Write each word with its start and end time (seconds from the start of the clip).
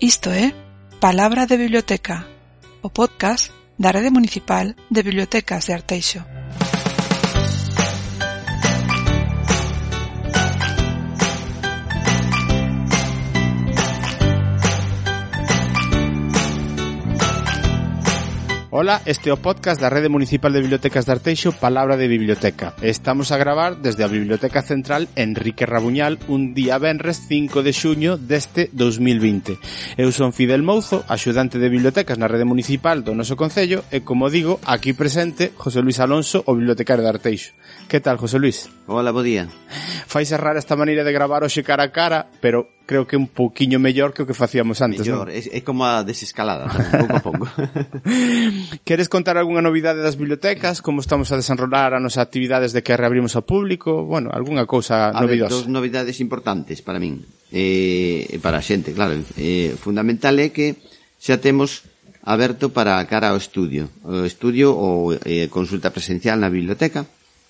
Isto 0.00 0.28
é 0.28 0.52
Palabra 1.00 1.46
de 1.46 1.56
Biblioteca, 1.56 2.26
o 2.82 2.90
podcast 2.90 3.50
da 3.78 3.90
Rede 3.90 4.10
Municipal 4.10 4.76
de 4.90 5.02
Bibliotecas 5.02 5.64
de 5.64 5.72
Arteixo. 5.72 6.20
Ola, 18.76 19.00
este 19.06 19.30
é 19.30 19.32
o 19.32 19.40
podcast 19.40 19.80
da 19.80 19.88
Rede 19.88 20.12
Municipal 20.12 20.52
de 20.52 20.60
Bibliotecas 20.60 21.08
de 21.08 21.12
Arteixo 21.16 21.56
Palabra 21.56 21.96
de 21.96 22.12
Biblioteca. 22.12 22.76
Estamos 22.84 23.32
a 23.32 23.40
gravar 23.40 23.80
desde 23.80 24.04
a 24.04 24.06
Biblioteca 24.06 24.60
Central 24.60 25.08
Enrique 25.16 25.64
Rabuñal 25.64 26.20
un 26.28 26.52
día 26.52 26.76
venres 26.76 27.24
5 27.24 27.64
de 27.64 27.72
xuño 27.72 28.20
deste 28.20 28.68
2020. 28.76 29.56
Eu 29.96 30.12
son 30.12 30.36
Fidel 30.36 30.60
Mouzo, 30.60 31.08
axudante 31.08 31.56
de 31.56 31.72
bibliotecas 31.72 32.20
na 32.20 32.28
Rede 32.28 32.44
Municipal 32.44 33.00
do 33.00 33.16
noso 33.16 33.32
Concello 33.32 33.80
e, 33.88 34.04
como 34.04 34.28
digo, 34.28 34.60
aquí 34.68 34.92
presente 34.92 35.56
José 35.56 35.80
Luis 35.80 35.96
Alonso, 35.96 36.44
o 36.44 36.52
bibliotecario 36.52 37.00
de 37.00 37.16
Arteixo. 37.16 37.56
Que 37.88 38.04
tal, 38.04 38.20
José 38.20 38.36
Luis? 38.36 38.68
Hola, 38.92 39.08
bo 39.08 39.24
día. 39.24 39.48
Fai 40.04 40.28
rara 40.36 40.60
esta 40.60 40.76
maneira 40.76 41.00
de 41.00 41.16
gravar 41.16 41.48
hoxe 41.48 41.64
cara 41.64 41.88
a 41.88 41.92
cara, 41.96 42.28
pero 42.44 42.75
creo 42.86 43.06
que 43.06 43.18
un 43.18 43.26
poquinho 43.26 43.82
mellor 43.82 44.14
que 44.14 44.22
o 44.22 44.26
que 44.26 44.32
facíamos 44.32 44.78
antes, 44.80 45.02
mellor. 45.02 45.26
non? 45.28 45.34
É, 45.34 45.58
é 45.58 45.60
como 45.66 45.82
a 45.82 46.06
desescalada, 46.06 46.70
pouco 46.70 47.18
a 47.18 47.22
pouco. 47.22 47.44
Queres 48.88 49.10
contar 49.10 49.34
algunha 49.34 49.60
novidade 49.60 50.00
das 50.00 50.14
bibliotecas? 50.14 50.80
Como 50.80 51.02
estamos 51.02 51.34
a 51.34 51.36
desenrolar 51.36 51.92
a 51.92 52.00
nosa 52.00 52.22
actividades 52.22 52.70
de 52.70 52.86
que 52.86 52.94
reabrimos 52.94 53.34
ao 53.34 53.42
público? 53.42 54.06
Bueno, 54.06 54.30
algunha 54.30 54.64
cousa 54.64 55.10
a 55.10 55.18
novidosa. 55.18 55.50
Dos 55.50 55.66
novidades 55.66 56.22
importantes 56.22 56.80
para 56.80 57.02
min, 57.02 57.26
eh, 57.50 58.38
para 58.38 58.62
a 58.62 58.64
xente, 58.64 58.94
claro. 58.94 59.18
Eh, 59.34 59.74
fundamental 59.74 60.38
é 60.38 60.54
que 60.54 60.78
xa 61.18 61.42
temos 61.42 61.84
aberto 62.22 62.70
para 62.70 63.02
cara 63.10 63.34
ao 63.34 63.38
estudio. 63.38 63.90
O 64.06 64.22
estudio 64.22 64.70
ou 64.74 65.14
eh, 65.26 65.50
consulta 65.50 65.90
presencial 65.90 66.38
na 66.38 66.50
biblioteca, 66.50 67.02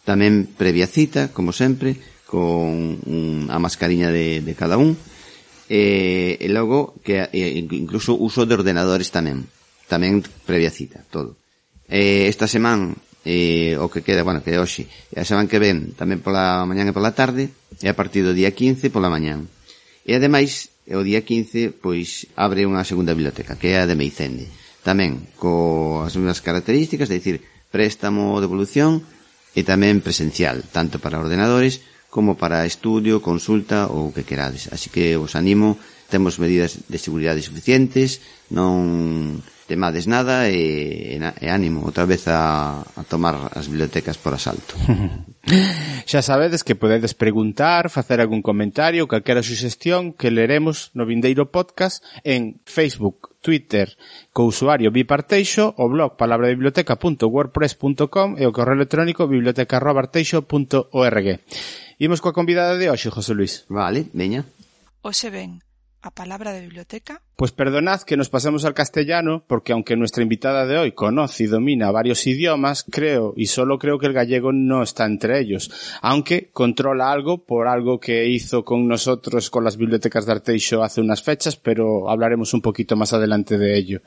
tamén 0.09 0.49
previa 0.57 0.89
cita, 0.89 1.29
como 1.29 1.53
sempre, 1.53 1.97
con 2.25 3.01
un, 3.05 3.49
a 3.53 3.59
mascariña 3.61 4.13
de, 4.13 4.41
de 4.41 4.55
cada 4.57 4.77
un, 4.77 4.97
Eh, 5.67 6.39
e, 6.39 6.47
e 6.47 6.49
logo 6.49 6.95
que 7.03 7.27
eh, 7.27 7.31
e, 7.35 7.61
incluso 7.75 8.15
uso 8.15 8.47
de 8.47 8.55
ordenadores 8.55 9.11
tamén 9.11 9.51
tamén 9.91 10.23
previa 10.47 10.71
cita, 10.71 11.03
todo. 11.11 11.35
E, 11.91 12.31
esta 12.31 12.47
semana 12.47 12.95
e, 13.27 13.75
eh, 13.75 13.83
o 13.83 13.91
que 13.91 14.07
queda, 14.07 14.23
bueno, 14.23 14.43
que 14.43 14.55
é 14.55 14.63
hoxe 14.63 14.87
e 15.11 15.19
a 15.19 15.27
semana 15.27 15.51
que 15.51 15.59
ven 15.59 15.95
tamén 15.99 16.23
pola 16.23 16.63
mañán 16.67 16.87
e 16.87 16.95
pola 16.95 17.15
tarde 17.15 17.51
e 17.83 17.87
a 17.91 17.99
partir 17.99 18.23
do 18.23 18.35
día 18.35 18.55
15 18.55 18.95
pola 18.95 19.11
mañán. 19.11 19.51
E 20.07 20.15
ademais 20.15 20.71
o 20.87 21.03
día 21.03 21.27
15 21.27 21.75
pois 21.83 22.31
abre 22.39 22.63
unha 22.63 22.87
segunda 22.87 23.11
biblioteca 23.11 23.59
que 23.59 23.75
é 23.75 23.83
a 23.83 23.91
de 23.91 23.99
Meicende 23.99 24.47
tamén 24.87 25.27
coas 25.35 26.15
mesmas 26.15 26.39
características, 26.39 27.11
é 27.11 27.19
dicir, 27.19 27.43
préstamo, 27.75 28.39
devolución 28.39 29.03
e 29.51 29.67
tamén 29.67 29.99
presencial, 29.99 30.63
tanto 30.71 31.03
para 31.03 31.19
ordenadores 31.19 31.83
como 32.11 32.37
para 32.37 32.67
estudio, 32.67 33.21
consulta 33.21 33.87
ou 33.91 34.11
o 34.11 34.15
que 34.15 34.25
querades. 34.25 34.71
Así 34.73 34.89
que 34.89 35.17
os 35.19 35.35
animo, 35.35 35.77
temos 36.09 36.39
medidas 36.39 36.87
de 36.87 36.99
seguridade 36.99 37.43
suficientes, 37.43 38.23
non 38.53 39.43
temades 39.67 40.07
nada 40.07 40.49
e, 40.49 41.19
e 41.19 41.47
ánimo 41.51 41.83
outra 41.83 42.07
vez 42.07 42.31
a, 42.31 42.79
a 42.81 43.03
tomar 43.05 43.51
as 43.53 43.67
bibliotecas 43.67 44.17
por 44.17 44.33
asalto. 44.33 44.79
Xa 46.11 46.23
sabedes 46.23 46.63
que 46.63 46.79
podedes 46.79 47.15
preguntar, 47.15 47.91
facer 47.91 48.21
algún 48.23 48.43
comentario, 48.43 49.09
calquera 49.11 49.43
suxestión 49.43 50.13
que 50.15 50.31
leremos 50.31 50.93
no 50.95 51.05
vindeiro 51.07 51.51
podcast 51.51 52.05
en 52.23 52.61
Facebook, 52.67 53.35
Twitter, 53.43 53.99
co 54.31 54.47
usuario 54.47 54.95
Biparteixo, 54.95 55.75
o 55.79 55.89
blog 55.91 56.17
palabrabiblioteca.wordpress.com 56.19 58.39
e 58.39 58.47
o 58.47 58.53
correo 58.55 58.79
electrónico 58.79 59.27
biblioteca.arteixo.org. 59.27 61.27
Imos 61.99 62.21
coa 62.23 62.33
convidada 62.35 62.79
de 62.79 62.91
hoxe, 62.91 63.11
José 63.11 63.35
Luis. 63.35 63.65
Vale, 63.71 64.07
veña. 64.15 64.45
Hoxe 65.03 65.31
ben, 65.31 65.63
a 66.07 66.11
palabra 66.11 66.53
de 66.53 66.61
biblioteca 66.61 67.21
Pues 67.35 67.53
perdonad 67.53 68.03
que 68.03 68.17
nos 68.17 68.29
pasemos 68.29 68.65
al 68.65 68.75
castellano, 68.75 69.45
porque 69.47 69.73
aunque 69.73 69.97
nuestra 69.97 70.23
invitada 70.23 70.65
de 70.65 70.79
hoy 70.79 70.93
conoce 70.93 71.45
y 71.45 71.47
domina 71.49 71.91
varios 71.91 72.27
idiomas, 72.27 72.85
creo 72.91 73.35
y 73.37 73.47
solo 73.47 73.79
creo 73.79 73.99
que 73.99 74.07
el 74.07 74.13
gallego 74.13 74.53
no 74.53 74.83
está 74.83 75.05
entre 75.05 75.41
ellos, 75.41 75.71
aunque 76.01 76.51
controla 76.53 77.11
algo 77.11 77.45
por 77.45 77.67
algo 77.67 77.99
que 77.99 78.29
hizo 78.29 78.65
con 78.65 78.87
nosotros 78.87 79.51
con 79.51 79.65
las 79.65 79.77
bibliotecas 79.77 80.27
de 80.27 80.33
Arteixo 80.33 80.83
hace 80.83 81.01
unas 81.01 81.23
fechas, 81.23 81.57
pero 81.57 82.09
hablaremos 82.09 82.55
un 82.55 82.63
poquito 82.63 82.97
más 82.97 83.13
adelante 83.13 83.59
de 83.59 83.77
ello. 83.77 84.01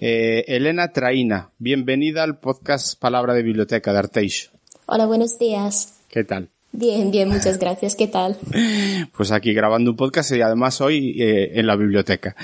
Eh, 0.00 0.44
Elena 0.46 0.92
Traína, 0.92 1.50
bienvenida 1.58 2.22
al 2.22 2.38
podcast 2.38 3.00
Palabra 3.00 3.34
de 3.34 3.42
Biblioteca 3.42 3.92
de 3.92 3.98
Arteixo. 3.98 4.50
Hola, 4.86 5.06
buenos 5.06 5.38
días. 5.38 6.00
¿Qué 6.08 6.24
tal? 6.24 6.50
Bien, 6.72 7.10
bien, 7.10 7.28
muchas 7.28 7.58
gracias. 7.58 7.94
¿Qué 7.94 8.06
tal? 8.08 8.36
Pues 9.16 9.32
aquí 9.32 9.52
grabando 9.52 9.90
un 9.90 9.96
podcast 9.96 10.32
y 10.32 10.40
además 10.40 10.80
hoy 10.80 11.20
eh, 11.20 11.52
en 11.54 11.66
la 11.66 11.76
biblioteca. 11.76 12.36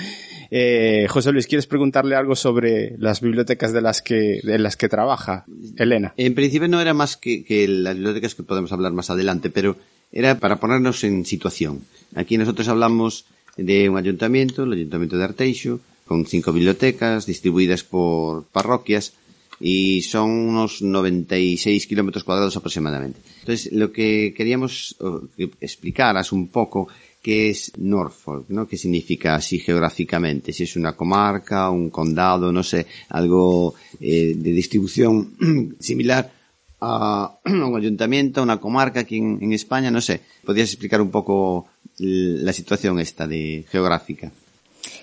Eh, 0.51 1.07
José 1.09 1.31
Luis, 1.31 1.47
¿quieres 1.47 1.67
preguntarle 1.67 2.15
algo 2.15 2.35
sobre 2.35 2.95
las 2.97 3.21
bibliotecas 3.21 3.73
de 3.73 3.81
las 3.81 4.01
que, 4.01 4.39
de 4.43 4.59
las 4.59 4.75
que 4.77 4.89
trabaja 4.89 5.45
Elena? 5.77 6.13
En 6.17 6.35
principio 6.35 6.67
no 6.67 6.81
era 6.81 6.93
más 6.93 7.17
que, 7.17 7.43
que 7.43 7.67
las 7.67 7.95
bibliotecas 7.95 8.35
que 8.35 8.43
podemos 8.43 8.71
hablar 8.71 8.93
más 8.93 9.09
adelante, 9.09 9.49
pero 9.49 9.77
era 10.11 10.39
para 10.39 10.59
ponernos 10.59 11.03
en 11.03 11.25
situación. 11.25 11.81
Aquí 12.15 12.37
nosotros 12.37 12.67
hablamos 12.67 13.25
de 13.57 13.89
un 13.89 13.97
ayuntamiento, 13.97 14.63
el 14.63 14.73
ayuntamiento 14.73 15.17
de 15.17 15.23
Arteixo, 15.23 15.79
con 16.05 16.25
cinco 16.25 16.51
bibliotecas 16.51 17.25
distribuidas 17.25 17.83
por 17.83 18.45
parroquias 18.45 19.13
y 19.59 20.01
son 20.01 20.29
unos 20.29 20.81
96 20.81 21.87
kilómetros 21.87 22.23
cuadrados 22.23 22.55
aproximadamente. 22.57 23.19
Entonces, 23.39 23.71
lo 23.71 23.91
que 23.91 24.33
queríamos 24.35 24.95
que 25.37 25.49
explicaras 25.61 26.31
un 26.31 26.47
poco 26.47 26.87
qué 27.21 27.49
es 27.49 27.71
Norfolk, 27.77 28.49
¿no? 28.49 28.67
¿Qué 28.67 28.77
significa 28.77 29.33
así 29.33 29.57
geográficamente? 29.57 30.53
Si 30.53 30.63
es 30.63 30.75
una 30.75 30.95
comarca, 30.95 31.71
un 31.71 31.89
condado, 31.89 32.51
no 32.51 32.61
sé, 32.61 32.85
algo 33.09 33.73
eh, 33.99 34.33
de 34.35 34.51
distribución 34.51 35.75
similar 35.79 36.31
a 36.81 37.39
un 37.45 37.75
ayuntamiento, 37.75 38.43
una 38.43 38.59
comarca 38.59 38.99
aquí 38.99 39.17
en, 39.17 39.39
en 39.41 39.53
España, 39.53 39.89
no 39.89 40.01
sé. 40.01 40.21
¿Podrías 40.45 40.69
explicar 40.69 41.01
un 41.01 41.09
poco 41.09 41.67
la 41.97 42.53
situación 42.53 42.99
esta 42.99 43.25
de 43.25 43.65
geográfica? 43.71 44.31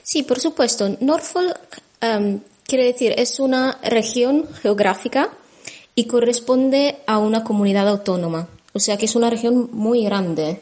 Sí, 0.03 0.23
por 0.23 0.39
supuesto. 0.39 0.97
Norfolk 1.01 1.83
um, 2.03 2.39
quiere 2.73 2.87
decir 2.87 3.13
es 3.19 3.39
una 3.39 3.79
región 3.83 4.49
geográfica 4.63 5.29
y 5.95 6.07
corresponde 6.07 7.01
a 7.07 7.19
una 7.19 7.45
comunidad 7.45 7.87
autónoma. 7.87 8.49
O 8.73 8.79
sea 8.79 8.97
que 8.97 9.05
es 9.05 9.15
una 9.15 9.29
región 9.29 9.69
muy 9.73 10.05
grande. 10.05 10.59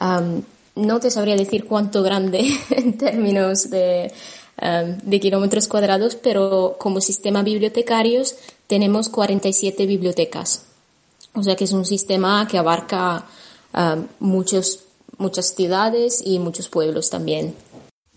Um, 0.00 0.42
no 0.74 0.98
te 0.98 1.12
sabría 1.12 1.36
decir 1.36 1.64
cuánto 1.66 2.02
grande 2.02 2.40
en 2.70 2.98
términos 2.98 3.70
de, 3.70 4.12
um, 4.60 4.98
de, 5.00 5.20
kilómetros 5.20 5.68
cuadrados, 5.68 6.16
pero 6.16 6.74
como 6.76 7.00
sistema 7.00 7.44
bibliotecarios 7.44 8.34
tenemos 8.66 9.08
47 9.08 9.86
bibliotecas. 9.86 10.62
O 11.34 11.44
sea 11.44 11.54
que 11.54 11.64
es 11.64 11.72
un 11.72 11.84
sistema 11.86 12.48
que 12.50 12.58
abarca 12.58 13.26
muchos, 14.18 14.80
muchas 15.18 15.54
ciudades 15.54 16.20
y 16.24 16.40
muchos 16.40 16.68
pueblos 16.68 17.10
también. 17.10 17.54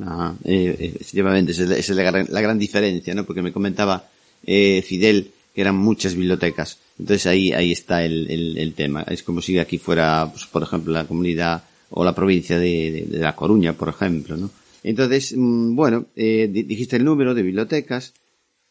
Ah, 0.03 0.33
eh, 0.43 0.93
efectivamente, 0.95 1.51
esa 1.51 1.75
es 1.77 1.89
la 1.89 2.41
gran, 2.41 2.59
diferencia, 2.59 3.13
¿no? 3.13 3.25
Porque 3.25 3.41
me 3.41 3.51
comentaba 3.51 4.09
eh, 4.45 4.81
Fidel 4.81 5.31
que 5.53 5.61
eran 5.61 5.75
muchas 5.75 6.15
bibliotecas. 6.15 6.79
Entonces 6.97 7.27
ahí, 7.27 7.51
ahí 7.51 7.71
está 7.71 8.03
el, 8.03 8.29
el, 8.57 8.73
tema. 8.73 9.03
Es 9.03 9.21
como 9.23 9.41
si 9.41 9.59
aquí 9.59 9.77
fuera, 9.77 10.27
pues, 10.31 10.45
por 10.45 10.63
ejemplo, 10.63 10.93
la 10.93 11.05
comunidad 11.05 11.63
o 11.89 12.03
la 12.03 12.15
provincia 12.15 12.57
de, 12.57 13.07
de, 13.09 13.19
La 13.19 13.35
Coruña, 13.35 13.73
por 13.73 13.89
ejemplo, 13.89 14.37
¿no? 14.37 14.49
Entonces, 14.83 15.33
mmm, 15.35 15.75
bueno, 15.75 16.05
eh, 16.15 16.49
dijiste 16.51 16.95
el 16.95 17.03
número 17.03 17.35
de 17.35 17.43
bibliotecas 17.43 18.13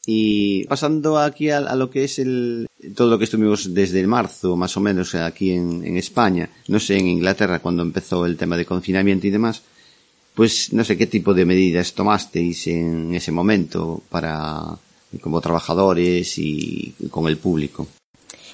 y 0.06 0.64
pasando 0.64 1.18
aquí 1.18 1.50
a, 1.50 1.58
a, 1.58 1.76
lo 1.76 1.90
que 1.90 2.04
es 2.04 2.18
el, 2.18 2.66
todo 2.96 3.10
lo 3.10 3.18
que 3.18 3.24
estuvimos 3.24 3.72
desde 3.74 4.04
marzo, 4.06 4.56
más 4.56 4.76
o 4.76 4.80
menos, 4.80 5.14
aquí 5.14 5.52
en, 5.52 5.84
en 5.84 5.96
España, 5.98 6.48
no 6.68 6.80
sé, 6.80 6.96
en 6.96 7.06
Inglaterra, 7.06 7.60
cuando 7.60 7.82
empezó 7.82 8.24
el 8.24 8.36
tema 8.36 8.56
de 8.56 8.64
confinamiento 8.64 9.26
y 9.26 9.30
demás, 9.30 9.62
pues 10.40 10.72
no 10.72 10.84
sé 10.84 10.96
qué 10.96 11.06
tipo 11.06 11.34
de 11.34 11.44
medidas 11.44 11.92
tomasteis 11.92 12.66
en 12.68 13.14
ese 13.14 13.30
momento 13.30 14.00
para 14.08 14.74
como 15.20 15.38
trabajadores 15.38 16.38
y 16.38 16.94
con 17.10 17.28
el 17.28 17.36
público. 17.36 17.86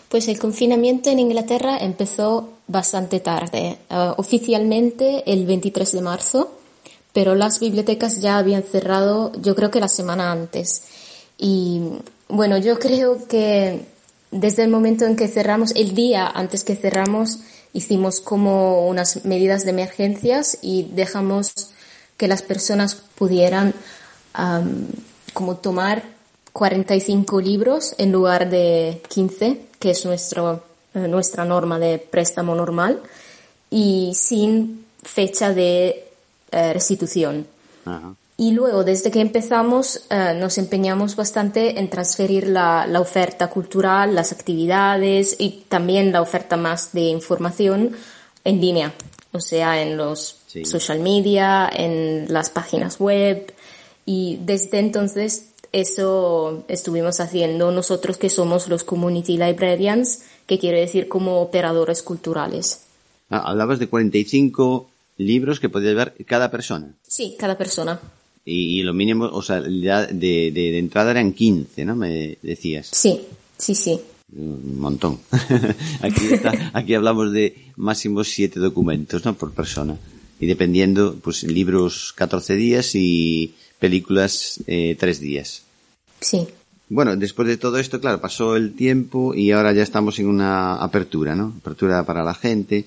Pues 0.09 0.27
el 0.27 0.37
confinamiento 0.37 1.11
en 1.11 1.21
Inglaterra 1.21 1.79
empezó 1.79 2.55
bastante 2.67 3.21
tarde, 3.21 3.79
uh, 3.89 4.21
oficialmente 4.21 5.23
el 5.33 5.47
23 5.47 5.93
de 5.93 6.01
marzo, 6.01 6.59
pero 7.13 7.37
las 7.37 7.61
bibliotecas 7.61 8.21
ya 8.21 8.39
habían 8.39 8.65
cerrado 8.65 9.31
yo 9.41 9.55
creo 9.55 9.71
que 9.71 9.79
la 9.79 9.87
semana 9.87 10.33
antes. 10.33 10.83
Y 11.39 11.83
bueno, 12.27 12.59
yo 12.59 12.81
creo 12.81 13.29
que 13.29 13.83
desde 14.33 14.65
el 14.65 14.71
momento 14.71 15.05
en 15.05 15.15
que 15.15 15.29
cerramos, 15.29 15.71
el 15.77 15.95
día 15.95 16.27
antes 16.27 16.65
que 16.65 16.75
cerramos, 16.75 17.39
hicimos 17.73 18.19
como 18.19 18.89
unas 18.89 19.25
medidas 19.25 19.63
de 19.63 19.71
emergencias 19.71 20.59
y 20.63 20.89
dejamos 20.93 21.76
que 22.17 22.29
las 22.29 22.43
personas 22.43 22.95
pudieran 22.95 23.75
como 25.33 25.57
tomar 25.57 26.03
45 26.57 27.41
libros 27.43 27.95
en 27.99 28.13
lugar 28.13 28.49
de 28.49 29.03
15, 29.09 29.61
que 29.79 29.91
es 29.91 30.07
nuestro, 30.07 30.65
eh, 30.95 31.01
nuestra 31.01 31.45
norma 31.45 31.79
de 31.79 31.99
préstamo 31.99 32.55
normal, 32.55 33.03
y 33.71 34.13
sin 34.15 34.87
fecha 35.03 35.53
de 35.53 36.07
eh, 36.51 36.73
restitución. 36.73 37.47
Y 38.39 38.53
luego, 38.53 38.85
desde 38.85 39.11
que 39.11 39.21
empezamos, 39.21 40.07
eh, 40.09 40.35
nos 40.39 40.57
empeñamos 40.57 41.15
bastante 41.15 41.79
en 41.79 41.91
transferir 41.91 42.49
la, 42.49 42.87
la, 42.87 43.01
oferta 43.01 43.49
cultural, 43.49 44.15
las 44.15 44.33
actividades 44.33 45.37
y 45.39 45.65
también 45.69 46.11
la 46.11 46.23
oferta 46.23 46.57
más 46.57 46.93
de 46.93 47.03
información 47.03 47.95
en 48.45 48.61
línea, 48.63 48.95
o 49.37 49.41
sea, 49.41 49.83
en 49.83 49.97
los 49.97 50.39
social 50.65 51.01
media, 51.01 51.71
en 51.73 52.33
las 52.33 52.51
páginas 52.51 52.99
web. 52.99 53.53
Y 54.05 54.39
desde 54.43 54.79
entonces 54.79 55.51
eso 55.73 56.65
estuvimos 56.69 57.21
haciendo 57.21 57.71
nosotros 57.71 58.17
que 58.17 58.31
somos 58.31 58.69
los 58.69 58.83
community 58.83 59.37
librarians, 59.37 60.23
que 60.47 60.59
quiere 60.59 60.81
decir 60.81 61.09
como 61.09 61.41
operadores 61.41 62.03
culturales. 62.03 62.81
Ah, 63.29 63.43
hablabas 63.51 63.79
de 63.79 63.89
45 63.89 64.89
libros 65.19 65.61
que 65.61 65.69
podía 65.69 65.91
llevar 65.91 66.15
cada 66.27 66.51
persona. 66.51 66.95
Sí, 67.07 67.37
cada 67.39 67.59
persona. 67.59 68.01
Y, 68.45 68.83
lo 68.85 68.95
mínimo, 68.95 69.25
o 69.27 69.43
sea, 69.43 69.61
ya 69.69 70.07
de, 70.07 70.53
de, 70.53 70.79
entrada 70.79 71.11
eran 71.11 71.33
15, 71.33 71.85
¿no? 71.85 71.97
Me 71.97 72.39
decías. 72.43 72.89
Sí, 72.93 73.27
sí, 73.59 73.75
sí. 73.75 74.01
Un 74.33 74.81
montón. 74.81 75.21
aquí, 76.03 76.29
aquí 76.73 76.95
hablamos 76.95 77.33
de 77.33 77.71
máximo 77.77 78.25
siete 78.25 78.59
documentos, 78.59 79.25
¿no? 79.25 79.35
Por 79.35 79.53
persona. 79.53 79.97
Y 80.41 80.47
dependiendo, 80.47 81.17
pues 81.23 81.45
libros 81.45 82.13
14 82.17 82.57
días 82.57 82.95
y 82.95 83.55
películas 83.79 84.61
eh, 84.67 84.97
tres 84.99 85.21
días. 85.21 85.63
Sí. 86.21 86.47
Bueno, 86.89 87.17
después 87.17 87.49
de 87.49 87.57
todo 87.57 87.79
esto, 87.79 88.01
claro, 88.01 88.21
pasó 88.21 88.57
el 88.57 88.75
tiempo 88.75 89.35
y 89.35 89.51
ahora 89.51 89.73
ya 89.73 89.83
estamos 89.83 90.19
en 90.19 90.27
una 90.27 90.77
apertura, 90.77 91.35
¿no? 91.35 91.55
Apertura 91.61 92.05
para 92.05 92.23
la 92.23 92.35
gente. 92.35 92.85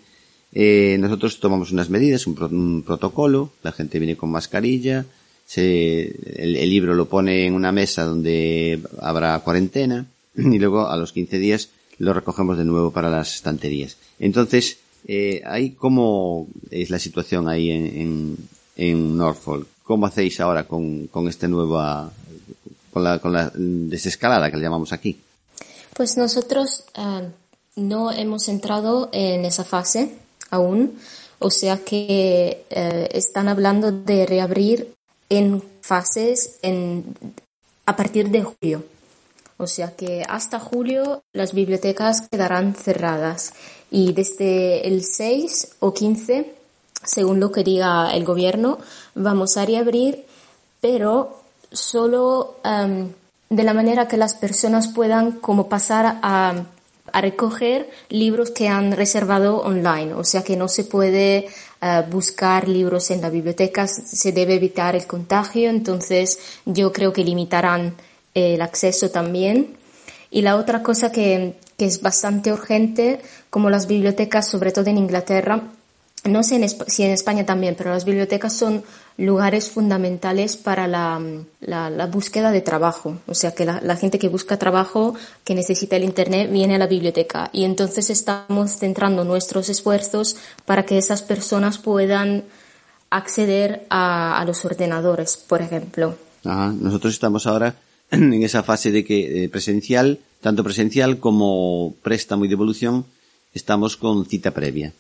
Eh, 0.54 0.98
nosotros 1.00 1.40
tomamos 1.40 1.72
unas 1.72 1.90
medidas, 1.90 2.26
un, 2.28 2.84
protocolo, 2.84 3.52
la 3.62 3.72
gente 3.72 4.00
viene 4.00 4.16
con 4.16 4.32
mascarilla, 4.32 5.06
se, 5.46 6.16
el, 6.36 6.54
libro 6.70 6.96
lo 6.96 7.08
pone 7.08 7.46
en 7.46 7.54
una 7.54 7.72
mesa 7.72 8.04
donde 8.04 8.82
habrá 9.00 9.38
cuarentena 9.40 10.06
y 10.54 10.60
luego 10.60 10.88
a 10.88 10.98
los 10.98 11.12
15 11.12 11.38
días 11.38 11.70
lo 11.98 12.14
recogemos 12.14 12.58
de 12.58 12.66
nuevo 12.66 12.92
para 12.92 13.10
las 13.10 13.36
estanterías. 13.36 13.98
Entonces, 14.20 14.78
eh, 15.08 15.42
ahí 15.46 15.72
cómo 15.72 16.48
es 16.72 16.90
la 16.90 17.00
situación 17.00 17.48
ahí 17.48 17.72
en, 17.72 18.38
en, 18.76 19.18
Norfolk. 19.18 19.68
¿Cómo 19.84 20.06
hacéis 20.06 20.40
ahora 20.40 20.66
con, 20.66 21.08
con 21.08 21.28
este 21.28 21.48
nuevo, 21.48 21.82
con 22.92 23.04
la, 23.04 23.20
con 23.20 23.34
la 23.34 23.52
desescalada 23.54 24.50
que 24.50 24.58
le 24.58 24.64
llamamos 24.64 24.94
aquí? 24.94 25.20
Pues 25.94 26.16
nosotros 26.16 26.86
eh, 26.96 27.30
no 27.76 28.12
hemos 28.12 28.48
entrado 28.48 29.10
en 29.12 29.46
esa 29.46 29.64
fase 29.64 30.16
aún, 30.50 30.98
o 31.40 31.50
sea 31.50 31.84
que 31.84 32.66
eh, 32.70 33.10
están 33.12 33.48
hablando 33.48 33.92
de 33.92 34.26
reabrir 34.26 34.94
en 35.30 35.64
fases 35.82 36.58
en, 36.62 37.16
a 37.86 37.96
partir 37.96 38.30
de 38.30 38.44
julio. 38.44 38.84
O 39.60 39.68
sea 39.68 39.96
que 39.96 40.24
hasta 40.28 40.60
julio 40.60 41.22
las 41.34 41.54
bibliotecas 41.54 42.28
quedarán 42.30 42.74
cerradas. 42.74 43.54
Y 43.92 44.14
desde 44.14 44.88
el 44.88 45.04
6 45.04 45.76
o 45.80 45.94
15 45.94 46.60
según 47.04 47.40
lo 47.40 47.52
que 47.52 47.64
diga 47.64 48.14
el 48.14 48.26
gobierno, 48.26 48.78
vamos 49.16 49.58
a 49.58 49.66
reabrir, 49.66 50.26
pero 50.82 51.42
solo 51.72 52.58
em, 52.64 53.10
de 53.50 53.64
la 53.64 53.74
manera 53.74 54.08
que 54.08 54.18
las 54.18 54.34
personas 54.34 54.88
puedan 54.90 55.34
como 55.34 55.70
pasar 55.70 56.20
a, 56.22 56.66
recoger 57.12 57.90
libros 58.10 58.52
que 58.52 58.68
han 58.68 58.92
reservado 58.92 59.64
online, 59.64 60.14
o 60.14 60.24
sea 60.24 60.44
que 60.44 60.56
no 60.56 60.68
se 60.68 60.84
puede 60.84 61.48
eh, 61.82 62.04
buscar 62.08 62.68
libros 62.70 63.10
en 63.10 63.20
la 63.20 63.32
biblioteca, 63.32 63.88
se 63.88 64.32
debe 64.32 64.54
evitar 64.54 64.96
el 64.96 65.08
contagio, 65.08 65.72
entonces 65.72 66.38
yo 66.66 66.94
creo 66.94 67.12
que 67.12 67.24
limitarán 67.24 67.96
el 68.34 68.62
acceso 68.62 69.10
también. 69.10 69.78
Y 70.32 70.42
la 70.42 70.56
otra 70.58 70.84
cosa 70.84 71.12
que, 71.12 71.56
que 71.78 71.86
es 71.86 72.02
bastante 72.02 72.54
urgente, 72.54 73.22
como 73.50 73.70
las 73.70 73.88
bibliotecas, 73.88 74.50
sobre 74.50 74.72
todo 74.72 74.88
en 74.88 74.98
Inglaterra, 74.98 75.64
no 76.26 76.44
sé 76.44 76.68
si 76.88 77.04
en 77.04 77.12
España 77.12 77.46
también, 77.46 77.76
pero 77.78 77.92
las 77.92 78.04
bibliotecas 78.04 78.54
son 78.54 78.84
lugares 79.18 79.70
fundamentales 79.70 80.58
para 80.58 80.88
la, 80.88 81.20
búsqueda 82.12 82.52
de 82.52 82.62
trabajo. 82.62 83.18
O 83.28 83.34
sea, 83.34 83.54
que 83.54 83.66
la, 83.66 83.96
gente 83.96 84.20
que 84.20 84.28
busca 84.28 84.58
trabajo, 84.58 85.16
que 85.44 85.56
necesita 85.56 85.96
el 85.96 86.04
Internet, 86.04 86.52
viene 86.52 86.76
a 86.76 86.78
la 86.78 86.88
biblioteca. 86.88 87.50
Y 87.54 87.64
entonces 87.64 88.10
estamos 88.10 88.78
centrando 88.78 89.24
nuestros 89.24 89.70
esfuerzos 89.70 90.36
para 90.66 90.86
que 90.86 90.98
esas 90.98 91.22
personas 91.22 91.78
puedan 91.78 92.44
acceder 93.10 93.86
a, 93.90 94.44
los 94.46 94.66
ordenadores, 94.66 95.38
por 95.38 95.62
ejemplo. 95.62 96.16
Nosotros 96.44 97.14
estamos 97.14 97.48
ahora 97.48 97.76
en 98.12 98.44
esa 98.44 98.64
fase 98.64 98.92
de 98.92 99.04
que 99.04 99.44
eh, 99.44 99.50
presencial, 99.50 100.20
tanto 100.42 100.64
presencial 100.64 101.20
como 101.20 101.96
préstamo 102.02 102.46
y 102.46 102.48
devolución, 102.48 103.06
estamos 103.54 103.98
con 103.98 104.26
cita 104.26 104.52
previa. 104.52 104.94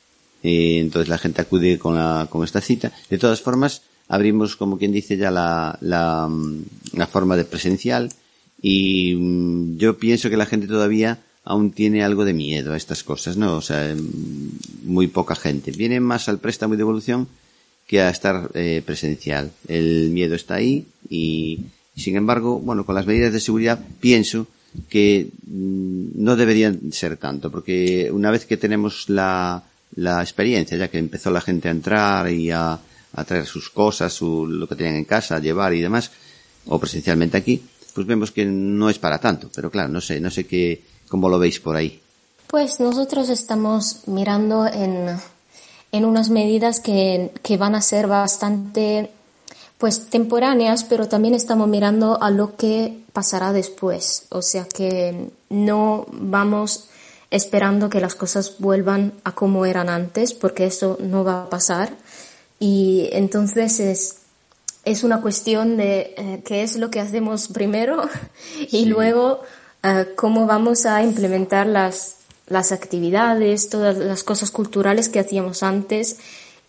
Eh, 0.43 0.79
entonces 0.79 1.09
la 1.09 1.17
gente 1.17 1.41
acude 1.41 1.77
con, 1.77 1.95
la, 1.95 2.27
con 2.29 2.43
esta 2.43 2.61
cita. 2.61 2.91
De 3.09 3.17
todas 3.17 3.41
formas, 3.41 3.81
abrimos, 4.07 4.55
como 4.55 4.77
quien 4.77 4.91
dice, 4.91 5.17
ya 5.17 5.31
la, 5.31 5.77
la, 5.81 6.27
mm, 6.27 6.63
la 6.93 7.07
forma 7.07 7.35
de 7.35 7.45
presencial 7.45 8.09
y 8.61 9.15
mm, 9.15 9.77
yo 9.77 9.97
pienso 9.97 10.29
que 10.29 10.37
la 10.37 10.45
gente 10.45 10.67
todavía 10.67 11.19
aún 11.43 11.71
tiene 11.71 12.03
algo 12.03 12.25
de 12.25 12.33
miedo 12.33 12.73
a 12.73 12.77
estas 12.77 13.03
cosas, 13.03 13.37
¿no? 13.37 13.57
O 13.57 13.61
sea, 13.61 13.95
mm, 13.95 14.89
muy 14.89 15.07
poca 15.07 15.35
gente. 15.35 15.71
Viene 15.71 15.99
más 15.99 16.29
al 16.29 16.39
préstamo 16.39 16.73
y 16.73 16.77
devolución 16.77 17.27
que 17.87 18.01
a 18.01 18.09
estar 18.09 18.51
eh, 18.53 18.83
presencial. 18.85 19.51
El 19.67 20.11
miedo 20.11 20.35
está 20.35 20.55
ahí 20.55 20.85
y, 21.09 21.61
sin 21.99 22.15
embargo, 22.15 22.59
bueno, 22.59 22.85
con 22.85 22.95
las 22.95 23.05
medidas 23.05 23.33
de 23.33 23.39
seguridad 23.39 23.79
pienso 23.99 24.47
que 24.89 25.29
no 25.47 26.35
deberían 26.35 26.91
ser 26.91 27.17
tanto, 27.17 27.51
porque 27.51 28.09
una 28.11 28.31
vez 28.31 28.45
que 28.45 28.57
tenemos 28.57 29.09
la, 29.09 29.63
la 29.95 30.21
experiencia, 30.21 30.77
ya 30.77 30.89
que 30.89 30.97
empezó 30.97 31.31
la 31.31 31.41
gente 31.41 31.67
a 31.67 31.71
entrar 31.71 32.29
y 32.29 32.51
a, 32.51 32.79
traer 33.25 33.45
sus 33.45 33.69
cosas, 33.69 34.13
su, 34.13 34.45
lo 34.47 34.67
que 34.67 34.75
tenían 34.75 34.95
en 34.95 35.05
casa, 35.05 35.35
a 35.35 35.39
llevar 35.39 35.73
y 35.73 35.81
demás, 35.81 36.11
o 36.67 36.79
presencialmente 36.79 37.37
aquí, 37.37 37.61
pues 37.93 38.05
vemos 38.05 38.31
que 38.31 38.45
no 38.45 38.89
es 38.89 38.99
para 38.99 39.19
tanto. 39.19 39.49
Pero 39.53 39.71
claro, 39.71 39.89
no 39.89 39.99
sé, 39.99 40.19
no 40.19 40.29
sé 40.29 40.45
qué, 40.45 40.83
cómo 41.07 41.27
lo 41.27 41.39
veis 41.39 41.59
por 41.59 41.75
ahí. 41.75 41.99
Pues 42.47 42.79
nosotros 42.79 43.29
estamos 43.29 44.07
mirando 44.07 44.67
en, 44.67 45.17
en 45.91 46.05
unas 46.05 46.29
medidas 46.29 46.79
que, 46.79 47.31
que 47.41 47.57
van 47.57 47.75
a 47.75 47.81
ser 47.81 48.07
bastante 48.07 49.09
pues 49.79 50.09
temporáneas, 50.09 50.83
pero 50.83 51.07
también 51.07 51.33
estamos 51.33 51.67
mirando 51.69 52.21
a 52.21 52.29
lo 52.31 52.57
que 52.57 52.99
pasará 53.13 53.53
después. 53.53 54.25
O 54.29 54.41
sea 54.41 54.65
que 54.65 55.31
no 55.49 56.05
vamos 56.11 56.89
esperando 57.31 57.89
que 57.89 58.01
las 58.01 58.13
cosas 58.13 58.55
vuelvan 58.59 59.13
a 59.23 59.31
como 59.31 59.65
eran 59.65 59.87
antes, 59.87 60.33
porque 60.33 60.65
eso 60.65 60.97
no 60.99 61.23
va 61.23 61.43
a 61.43 61.49
pasar. 61.49 61.93
Y 62.59 63.07
entonces 63.13 63.79
es, 63.79 64.17
es 64.83 65.05
una 65.05 65.21
cuestión 65.21 65.77
de 65.77 66.13
eh, 66.17 66.43
qué 66.45 66.63
es 66.63 66.75
lo 66.75 66.91
que 66.91 66.99
hacemos 66.99 67.47
primero 67.47 68.09
y 68.71 68.83
luego 68.83 69.43
eh, 69.83 70.09
cómo 70.17 70.45
vamos 70.45 70.85
a 70.85 71.03
implementar 71.03 71.67
las, 71.67 72.17
las 72.47 72.73
actividades, 72.73 73.69
todas 73.69 73.97
las 73.97 74.25
cosas 74.25 74.51
culturales 74.51 75.07
que 75.07 75.19
hacíamos 75.19 75.63
antes 75.63 76.17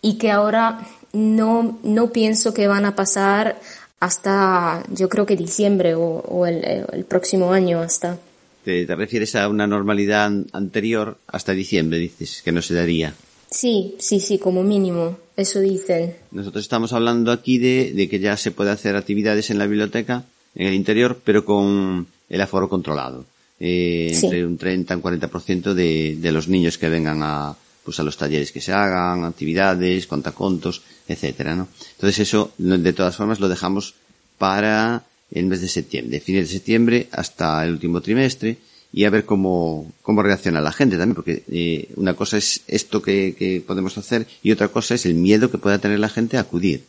y 0.00 0.16
que 0.18 0.30
ahora 0.30 0.86
no, 1.12 1.78
no 1.82 2.12
pienso 2.12 2.54
que 2.54 2.68
van 2.68 2.84
a 2.84 2.94
pasar 2.94 3.60
hasta 4.00 4.82
yo 4.90 5.08
creo 5.08 5.26
que 5.26 5.36
diciembre 5.36 5.94
o, 5.94 6.02
o 6.02 6.46
el, 6.46 6.64
el 6.92 7.04
próximo 7.04 7.52
año 7.52 7.80
hasta. 7.80 8.18
Te, 8.64 8.86
refieres 8.86 9.36
a 9.36 9.48
una 9.48 9.66
normalidad 9.66 10.30
anterior 10.52 11.18
hasta 11.26 11.52
diciembre, 11.52 11.98
dices, 11.98 12.42
que 12.42 12.52
no 12.52 12.62
se 12.62 12.74
daría. 12.74 13.14
Sí, 13.50 13.94
sí, 13.98 14.20
sí, 14.20 14.38
como 14.38 14.62
mínimo, 14.62 15.18
eso 15.36 15.60
dicen. 15.60 16.14
Nosotros 16.30 16.62
estamos 16.62 16.92
hablando 16.92 17.32
aquí 17.32 17.58
de, 17.58 17.92
de, 17.94 18.08
que 18.08 18.20
ya 18.20 18.36
se 18.36 18.50
puede 18.50 18.70
hacer 18.70 18.96
actividades 18.96 19.50
en 19.50 19.58
la 19.58 19.66
biblioteca, 19.66 20.24
en 20.54 20.68
el 20.68 20.74
interior, 20.74 21.18
pero 21.24 21.44
con 21.44 22.06
el 22.28 22.40
aforo 22.40 22.68
controlado. 22.68 23.24
Eh, 23.58 24.12
Entre 24.14 24.46
un 24.46 24.56
30 24.56 24.94
y 24.94 24.96
un 24.96 25.02
40% 25.02 25.74
de, 25.74 26.16
de 26.18 26.32
los 26.32 26.48
niños 26.48 26.78
que 26.78 26.88
vengan 26.88 27.22
a, 27.22 27.56
pues 27.90 27.98
a 27.98 28.04
los 28.04 28.16
talleres 28.16 28.52
que 28.52 28.60
se 28.60 28.72
hagan, 28.72 29.24
actividades, 29.24 30.06
contacontos, 30.06 30.82
etcétera, 31.08 31.56
¿no? 31.56 31.66
Entonces 31.96 32.20
eso, 32.20 32.52
de 32.56 32.92
todas 32.92 33.16
formas, 33.16 33.40
lo 33.40 33.48
dejamos 33.48 33.94
para 34.38 35.02
el 35.32 35.46
mes 35.46 35.60
de 35.60 35.66
septiembre, 35.66 36.20
fines 36.20 36.48
de 36.48 36.54
septiembre 36.54 37.08
hasta 37.10 37.64
el 37.64 37.72
último 37.72 38.00
trimestre 38.00 38.58
y 38.92 39.06
a 39.06 39.10
ver 39.10 39.24
cómo, 39.24 39.92
cómo 40.02 40.22
reacciona 40.22 40.60
la 40.60 40.70
gente 40.70 40.98
también, 40.98 41.16
porque 41.16 41.42
eh, 41.50 41.88
una 41.96 42.14
cosa 42.14 42.36
es 42.36 42.60
esto 42.68 43.02
que, 43.02 43.34
que, 43.36 43.60
podemos 43.60 43.98
hacer 43.98 44.28
y 44.40 44.52
otra 44.52 44.68
cosa 44.68 44.94
es 44.94 45.04
el 45.04 45.14
miedo 45.14 45.50
que 45.50 45.58
pueda 45.58 45.78
tener 45.78 45.98
la 45.98 46.08
gente 46.08 46.36
a 46.36 46.42
acudir. 46.42 46.84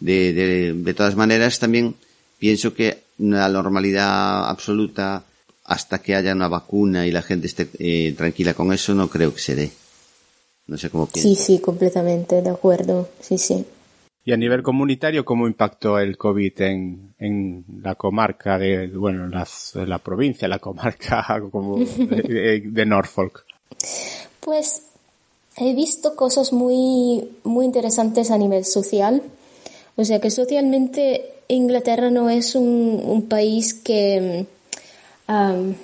de, 0.00 0.32
de, 0.32 0.72
de 0.74 0.94
todas 0.94 1.14
maneras, 1.14 1.60
también 1.60 1.94
pienso 2.40 2.74
que 2.74 3.04
la 3.18 3.48
normalidad 3.48 4.50
absoluta 4.50 5.22
hasta 5.64 6.02
que 6.02 6.16
haya 6.16 6.34
una 6.34 6.48
vacuna 6.48 7.06
y 7.06 7.12
la 7.12 7.22
gente 7.22 7.46
esté 7.46 7.68
eh, 7.78 8.12
tranquila 8.16 8.54
con 8.54 8.72
eso, 8.72 8.92
no 8.92 9.08
creo 9.08 9.32
que 9.32 9.40
se 9.40 9.54
dé. 9.54 9.70
No 10.70 10.78
sé 10.78 10.88
cómo 10.88 11.06
piensas. 11.06 11.36
Sí, 11.36 11.56
sí, 11.56 11.58
completamente, 11.58 12.42
de 12.42 12.48
acuerdo. 12.48 13.08
Sí, 13.20 13.38
sí. 13.38 13.66
Y 14.24 14.30
a 14.30 14.36
nivel 14.36 14.62
comunitario, 14.62 15.24
¿cómo 15.24 15.48
impactó 15.48 15.98
el 15.98 16.16
COVID 16.16 16.60
en, 16.60 17.14
en 17.18 17.64
la 17.82 17.96
comarca 17.96 18.56
de, 18.56 18.86
bueno, 18.86 19.26
las, 19.26 19.72
la 19.74 19.98
provincia, 19.98 20.46
la 20.46 20.60
comarca 20.60 21.26
como 21.50 21.76
de, 21.76 22.62
de 22.64 22.86
Norfolk? 22.86 23.44
Pues 24.38 24.82
he 25.56 25.74
visto 25.74 26.14
cosas 26.14 26.52
muy, 26.52 27.28
muy 27.42 27.64
interesantes 27.64 28.30
a 28.30 28.38
nivel 28.38 28.64
social. 28.64 29.24
O 29.96 30.04
sea 30.04 30.20
que 30.20 30.30
socialmente 30.30 31.34
Inglaterra 31.48 32.10
no 32.10 32.30
es 32.30 32.54
un, 32.54 33.02
un 33.04 33.22
país 33.22 33.74
que, 33.74 34.46
um, 35.28 35.74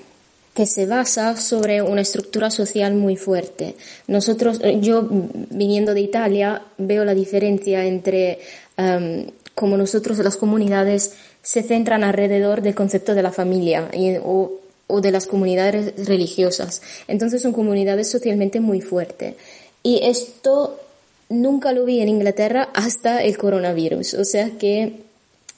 que 0.57 0.65
se 0.65 0.87
basa 0.87 1.37
sobre 1.37 1.83
una 1.83 2.01
estructura 2.01 2.51
social 2.51 2.95
muy 2.95 3.17
fuerte. 3.17 3.75
Nosotros, 4.07 4.59
yo 4.81 5.07
viniendo 5.51 5.93
de 5.93 6.01
Italia, 6.01 6.63
veo 6.79 7.05
la 7.05 7.15
diferencia 7.15 7.85
entre 7.85 8.39
um, 8.79 9.27
cómo 9.55 9.77
nosotros 9.77 10.19
las 10.21 10.39
comunidades 10.39 11.13
se 11.43 11.63
centran 11.63 12.03
alrededor 12.03 12.63
del 12.63 12.75
concepto 12.75 13.15
de 13.15 13.23
la 13.23 13.33
familia 13.33 13.91
y, 13.93 14.17
o, 14.17 14.53
o 14.87 15.01
de 15.03 15.11
las 15.11 15.27
comunidades 15.27 16.07
religiosas. 16.07 16.81
Entonces 17.07 17.43
son 17.43 17.53
comunidades 17.53 18.11
socialmente 18.11 18.59
muy 18.59 18.81
fuertes. 18.81 19.35
Y 19.83 20.01
esto 20.05 20.81
nunca 21.29 21.73
lo 21.73 21.85
vi 21.85 22.01
en 22.01 22.09
Inglaterra 22.09 22.71
hasta 22.73 23.23
el 23.23 23.37
coronavirus. 23.37 24.15
O 24.15 24.25
sea 24.25 24.53
que 24.59 25.05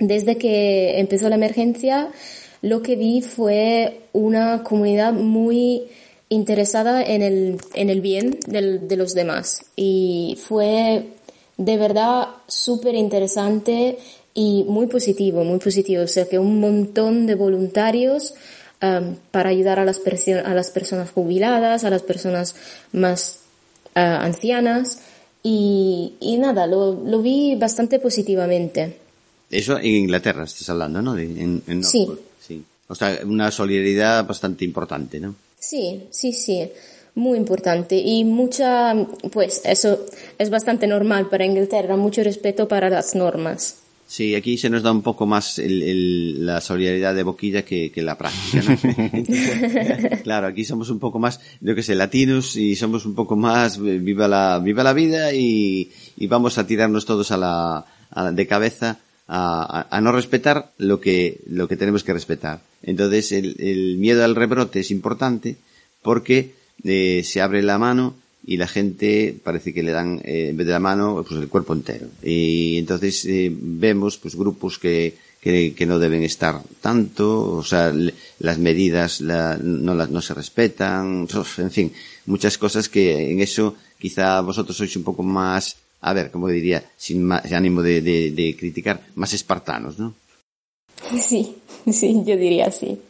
desde 0.00 0.38
que 0.38 0.98
empezó 0.98 1.28
la 1.28 1.36
emergencia, 1.36 2.08
lo 2.62 2.82
que 2.82 2.96
vi 2.96 3.22
fue 3.22 4.00
una 4.12 4.62
comunidad 4.62 5.12
muy 5.12 5.84
interesada 6.28 7.02
en 7.02 7.22
el, 7.22 7.58
en 7.74 7.90
el 7.90 8.00
bien 8.00 8.38
del, 8.46 8.88
de 8.88 8.96
los 8.96 9.14
demás. 9.14 9.64
Y 9.76 10.38
fue 10.40 11.04
de 11.56 11.76
verdad 11.76 12.28
súper 12.46 12.94
interesante 12.94 13.98
y 14.34 14.64
muy 14.68 14.86
positivo, 14.86 15.44
muy 15.44 15.58
positivo. 15.58 16.02
O 16.02 16.08
sea 16.08 16.28
que 16.28 16.38
un 16.38 16.60
montón 16.60 17.26
de 17.26 17.34
voluntarios 17.34 18.34
um, 18.82 19.16
para 19.30 19.50
ayudar 19.50 19.78
a 19.78 19.84
las, 19.84 20.00
a 20.44 20.54
las 20.54 20.70
personas 20.70 21.10
jubiladas, 21.10 21.84
a 21.84 21.90
las 21.90 22.02
personas 22.02 22.54
más 22.92 23.40
uh, 23.96 24.00
ancianas 24.00 25.00
y, 25.42 26.14
y 26.20 26.36
nada, 26.38 26.66
lo, 26.66 26.92
lo, 26.92 27.22
vi 27.22 27.54
bastante 27.54 27.98
positivamente. 27.98 28.96
Eso 29.50 29.78
en 29.78 29.94
Inglaterra 29.94 30.44
estás 30.44 30.68
hablando, 30.68 31.00
¿no? 31.00 31.16
En, 31.16 31.62
en 31.66 31.84
sí. 31.84 32.06
O 32.88 32.94
sea, 32.94 33.20
una 33.24 33.50
solidaridad 33.50 34.26
bastante 34.26 34.64
importante, 34.64 35.20
¿no? 35.20 35.34
Sí, 35.58 36.04
sí, 36.10 36.32
sí. 36.32 36.68
Muy 37.14 37.36
importante 37.36 37.96
y 37.96 38.24
mucha, 38.24 38.94
pues 39.32 39.60
eso 39.64 40.06
es 40.38 40.50
bastante 40.50 40.86
normal 40.86 41.28
para 41.28 41.44
Inglaterra, 41.44 41.96
mucho 41.96 42.22
respeto 42.22 42.68
para 42.68 42.88
las 42.88 43.14
normas. 43.14 43.76
Sí, 44.08 44.34
aquí 44.34 44.56
se 44.56 44.70
nos 44.70 44.82
da 44.82 44.90
un 44.90 45.02
poco 45.02 45.26
más 45.26 45.58
el, 45.58 45.82
el, 45.82 46.46
la 46.46 46.62
solidaridad 46.62 47.14
de 47.14 47.24
boquilla 47.24 47.62
que, 47.62 47.92
que 47.92 48.00
la 48.00 48.16
práctica, 48.16 48.62
¿no? 48.62 50.16
claro, 50.22 50.46
aquí 50.46 50.64
somos 50.64 50.88
un 50.88 50.98
poco 50.98 51.18
más, 51.18 51.40
yo 51.60 51.74
que 51.74 51.82
sé, 51.82 51.94
latinos 51.94 52.56
y 52.56 52.74
somos 52.74 53.04
un 53.04 53.14
poco 53.14 53.36
más 53.36 53.78
viva 53.78 54.26
la, 54.26 54.60
viva 54.60 54.82
la 54.82 54.94
vida 54.94 55.34
y, 55.34 55.92
y 56.16 56.26
vamos 56.26 56.56
a 56.56 56.66
tirarnos 56.66 57.04
todos 57.04 57.32
a 57.32 57.36
la, 57.36 57.84
a, 58.10 58.32
de 58.32 58.46
cabeza 58.46 58.98
a, 59.26 59.80
a, 59.90 59.94
a, 59.94 60.00
no 60.00 60.10
respetar 60.10 60.70
lo 60.78 61.00
que, 61.00 61.40
lo 61.46 61.68
que 61.68 61.76
tenemos 61.76 62.02
que 62.02 62.14
respetar. 62.14 62.60
Entonces, 62.82 63.32
el, 63.32 63.96
miedo 63.98 64.24
al 64.24 64.36
rebrote 64.36 64.80
es 64.80 64.90
importante 64.90 65.56
porque 66.02 66.54
eh, 66.84 67.22
se 67.24 67.40
abre 67.40 67.62
la 67.62 67.78
mano 67.78 68.14
y 68.44 68.56
la 68.56 68.68
gente 68.68 69.36
parece 69.42 69.74
que 69.74 69.82
le 69.82 69.92
dan 69.92 70.20
eh, 70.24 70.48
en 70.50 70.56
vez 70.56 70.66
de 70.66 70.72
la 70.72 70.78
mano 70.78 71.24
pues 71.26 71.40
el 71.40 71.48
cuerpo 71.48 71.74
entero. 71.74 72.08
Y 72.22 72.78
entonces 72.78 73.24
eh, 73.26 73.52
vemos 73.52 74.16
pues 74.16 74.36
grupos 74.36 74.78
que, 74.78 75.16
que, 75.40 75.86
no 75.86 75.98
deben 75.98 76.22
estar 76.22 76.60
tanto 76.80 77.56
o 77.56 77.64
sea 77.64 77.92
las 78.38 78.58
medidas 78.58 79.20
la, 79.20 79.58
no 79.62 79.94
las 79.94 80.10
no 80.10 80.20
se 80.20 80.34
respetan 80.34 81.26
en 81.58 81.70
fin 81.70 81.92
muchas 82.26 82.58
cosas 82.58 82.88
que 82.88 83.32
en 83.32 83.40
eso 83.40 83.76
quizá 83.98 84.40
vosotros 84.40 84.76
sois 84.76 84.94
un 84.96 85.04
poco 85.04 85.22
más 85.22 85.76
a 86.00 86.12
ver 86.12 86.30
como 86.30 86.48
diría 86.48 86.84
sin 86.96 87.24
más 87.24 87.50
ánimo 87.52 87.82
de, 87.82 88.02
de, 88.02 88.30
de 88.32 88.56
criticar 88.56 89.00
más 89.14 89.32
espartanos 89.32 89.98
no 89.98 90.14
sí 91.20 91.54
sí 91.92 92.22
yo 92.24 92.36
diría 92.36 92.70
sí 92.70 93.00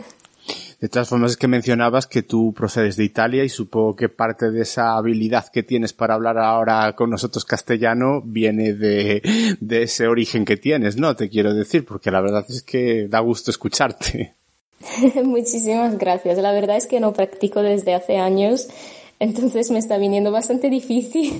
de 0.81 0.89
todas 0.89 1.09
formas, 1.09 1.33
es 1.33 1.37
que 1.37 1.49
mencionabas 1.49 2.07
que 2.07 2.23
tú 2.23 2.55
procedes 2.57 2.97
de 2.97 3.03
Italia 3.03 3.43
y 3.43 3.49
supongo 3.49 3.97
que 3.97 4.09
parte 4.09 4.53
de 4.53 4.63
esa 4.63 4.97
habilidad 4.97 5.49
que 5.49 5.65
tienes 5.65 5.93
para 5.93 6.15
hablar 6.15 6.39
ahora 6.39 6.95
con 6.95 7.11
nosotros 7.11 7.45
castellano 7.45 8.23
viene 8.25 8.75
de, 8.75 9.57
de 9.61 9.83
ese 9.83 10.07
origen 10.07 10.45
que 10.45 10.57
tienes, 10.57 10.97
¿no? 10.97 11.17
Te 11.17 11.29
quiero 11.29 11.53
decir, 11.53 11.85
porque 11.85 12.13
la 12.13 12.21
verdad 12.21 12.47
es 12.49 12.63
que 12.63 13.09
da 13.09 13.19
gusto 13.19 13.51
escucharte. 13.51 14.35
Muchísimas 15.25 15.99
gracias. 15.99 16.39
La 16.39 16.53
verdad 16.53 16.77
es 16.77 16.87
que 16.87 17.01
no 17.01 17.13
practico 17.13 17.63
desde 17.63 17.95
hace 17.95 18.19
años, 18.19 18.69
entonces 19.21 19.71
me 19.71 19.79
está 19.79 19.99
viniendo 19.99 20.31
bastante 20.31 20.71
difícil. 20.71 21.35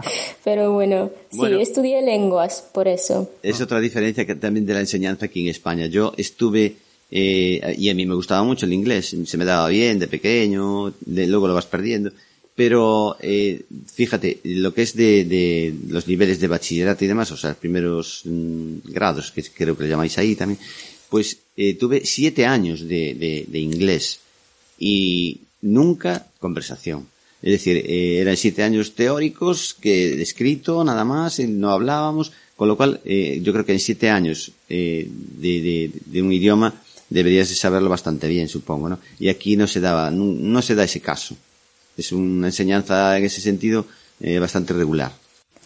Pero 0.44 0.72
bueno, 0.72 1.10
bueno, 1.32 1.56
sí, 1.56 1.62
estudié 1.62 2.02
lenguas, 2.02 2.64
por 2.72 2.88
eso. 2.88 3.30
Es 3.42 3.60
otra 3.60 3.80
diferencia 3.80 4.24
que 4.24 4.34
también 4.34 4.66
de 4.66 4.74
la 4.74 4.80
enseñanza 4.80 5.26
aquí 5.26 5.40
en 5.42 5.48
España. 5.48 5.86
Yo 5.86 6.12
estuve 6.16 6.76
eh, 7.10 7.76
y 7.78 7.88
a 7.88 7.94
mí 7.94 8.06
me 8.06 8.14
gustaba 8.14 8.42
mucho 8.42 8.66
el 8.66 8.72
inglés, 8.72 9.14
se 9.24 9.38
me 9.38 9.44
daba 9.44 9.68
bien 9.68 9.98
de 9.98 10.08
pequeño, 10.08 10.92
de, 11.00 11.26
luego 11.26 11.48
lo 11.48 11.54
vas 11.54 11.66
perdiendo. 11.66 12.12
Pero 12.54 13.16
eh, 13.20 13.64
fíjate, 13.92 14.40
lo 14.44 14.72
que 14.72 14.82
es 14.82 14.96
de, 14.96 15.24
de, 15.24 15.74
los 15.88 16.08
niveles 16.08 16.40
de 16.40 16.48
bachillerato 16.48 17.04
y 17.04 17.08
demás, 17.08 17.30
o 17.30 17.36
sea, 17.36 17.50
los 17.50 17.58
primeros 17.58 18.22
mmm, 18.24 18.78
grados, 18.84 19.30
que 19.30 19.42
creo 19.42 19.76
que 19.76 19.82
lo 19.82 19.90
llamáis 19.90 20.16
ahí 20.16 20.34
también, 20.34 20.58
pues 21.10 21.38
eh, 21.56 21.74
tuve 21.74 22.02
siete 22.04 22.46
años 22.46 22.80
de, 22.80 23.14
de, 23.14 23.44
de, 23.46 23.58
inglés 23.58 24.20
y 24.78 25.40
nunca 25.60 26.26
conversación. 26.40 27.06
Es 27.42 27.52
decir, 27.52 27.76
eh, 27.76 28.20
eran 28.20 28.36
siete 28.36 28.62
años 28.62 28.94
teóricos, 28.94 29.74
que 29.74 30.20
escrito, 30.20 30.82
nada 30.84 31.04
más, 31.04 31.38
no 31.40 31.70
hablábamos, 31.70 32.32
con 32.56 32.68
lo 32.68 32.76
cual 32.76 33.00
eh, 33.04 33.38
yo 33.42 33.52
creo 33.52 33.64
que 33.66 33.74
en 33.74 33.80
siete 33.80 34.08
años 34.08 34.50
eh, 34.68 35.06
de, 35.08 36.22
un 36.22 36.32
idioma 36.32 36.74
deberías 37.10 37.50
de 37.50 37.54
saberlo 37.54 37.90
bastante 37.90 38.26
bien, 38.28 38.48
supongo, 38.48 38.88
¿no? 38.88 38.98
Y 39.18 39.28
aquí 39.28 39.56
no 39.56 39.66
se 39.66 39.80
daba, 39.80 40.10
no, 40.10 40.24
no 40.24 40.62
se 40.62 40.74
da 40.74 40.84
ese 40.84 41.00
caso. 41.00 41.36
Es 41.96 42.12
una 42.12 42.48
enseñanza 42.48 43.16
en 43.16 43.24
ese 43.24 43.40
sentido 43.40 43.86
eh, 44.20 44.38
bastante 44.38 44.72
regular. 44.72 45.12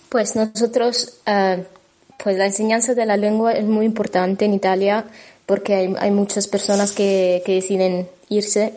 Pues 0.08 0.34
nosotros, 0.34 1.18
pues 1.24 2.36
la 2.36 2.46
enseñanza 2.46 2.94
de 2.94 3.06
la 3.06 3.16
lengua 3.16 3.52
es 3.52 3.64
muy 3.64 3.86
importante 3.86 4.44
en 4.44 4.54
Italia 4.54 5.06
porque 5.46 5.74
hay, 5.74 5.94
hay 5.98 6.10
muchas 6.10 6.48
personas 6.48 6.90
que, 6.90 7.42
que, 7.46 7.54
deciden 7.54 8.08
irse, 8.28 8.72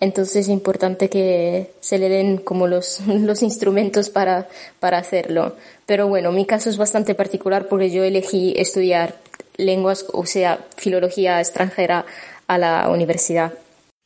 entonces 0.00 0.36
es 0.36 0.48
importante 0.48 1.10
que 1.10 1.72
se 1.80 1.98
le 1.98 2.08
den 2.08 2.38
como 2.38 2.66
los, 2.66 3.00
los 3.06 3.42
instrumentos 3.42 4.10
para, 4.10 4.48
para 4.80 4.98
hacerlo. 4.98 5.54
Pero 5.86 6.08
bueno, 6.08 6.32
mi 6.32 6.46
caso 6.46 6.70
es 6.70 6.78
bastante 6.78 7.14
particular 7.14 7.68
porque 7.68 7.90
yo 7.90 8.02
elegí 8.02 8.54
estudiar 8.56 9.16
lenguas, 9.56 10.06
o 10.12 10.24
sea, 10.26 10.64
filología 10.76 11.38
extranjera 11.40 12.06
a 12.46 12.58
la 12.58 12.88
universidad. 12.88 13.52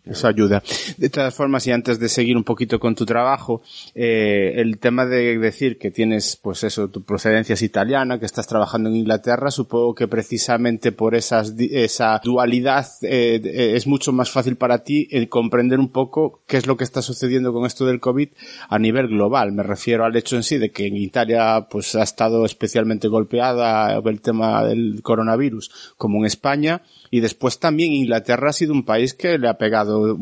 Eso 0.05 0.29
ayuda. 0.29 0.63
De 0.99 1.09
todas 1.09 1.35
formas, 1.35 1.67
y 1.67 1.73
antes 1.73 1.99
de 1.99 2.11
seguir 2.11 2.37
un 2.37 2.45
poquito 2.45 2.79
con 2.79 2.95
tu 2.95 3.07
trabajo, 3.07 3.63
eh, 3.95 4.53
el 4.57 4.79
tema 4.79 5.07
de 5.07 5.39
decir 5.39 5.79
que 5.79 5.91
tienes, 5.91 6.37
pues 6.37 6.63
eso, 6.63 6.89
tu 6.89 7.03
procedencia 7.05 7.55
es 7.55 7.63
italiana, 7.63 8.19
que 8.19 8.27
estás 8.27 8.47
trabajando 8.47 8.91
en 8.91 8.97
Inglaterra, 8.97 9.51
supongo 9.51 9.95
que 9.95 10.07
precisamente 10.07 10.93
por 10.93 11.15
esas, 11.15 11.55
esa 11.59 12.21
dualidad 12.23 12.87
eh, 13.01 13.73
es 13.75 13.87
mucho 13.87 14.13
más 14.13 14.31
fácil 14.31 14.57
para 14.57 14.85
ti 14.85 15.09
el 15.11 15.31
comprender 15.31 15.79
un 15.81 15.91
poco 15.91 16.43
qué 16.47 16.59
es 16.59 16.67
lo 16.67 16.77
que 16.77 16.85
está 16.85 17.01
sucediendo 17.01 17.55
con 17.55 17.65
esto 17.65 17.87
del 17.87 18.01
COVID 18.01 18.29
a 18.69 18.79
nivel 18.79 19.09
global. 19.09 19.53
Me 19.53 19.63
refiero 19.63 20.05
al 20.05 20.17
hecho 20.17 20.37
en 20.37 20.43
sí 20.43 20.59
de 20.59 20.71
que 20.71 20.87
en 20.87 20.97
Italia, 20.97 21.67
pues 21.71 21.95
ha 21.95 22.03
estado 22.03 22.45
especialmente 22.45 23.09
golpeada 23.09 23.99
el 24.05 24.21
tema 24.21 24.65
del 24.65 25.01
coronavirus, 25.03 25.95
como 25.97 26.19
en 26.19 26.27
España, 26.27 26.83
y 27.11 27.21
después 27.21 27.59
también 27.59 27.93
Inglaterra 27.93 28.51
ha 28.51 28.53
sido 28.53 28.73
un 28.73 28.85
país 28.85 29.15
que 29.15 29.39
le 29.39 29.49
ha 29.49 29.59
pegado, 29.59 30.19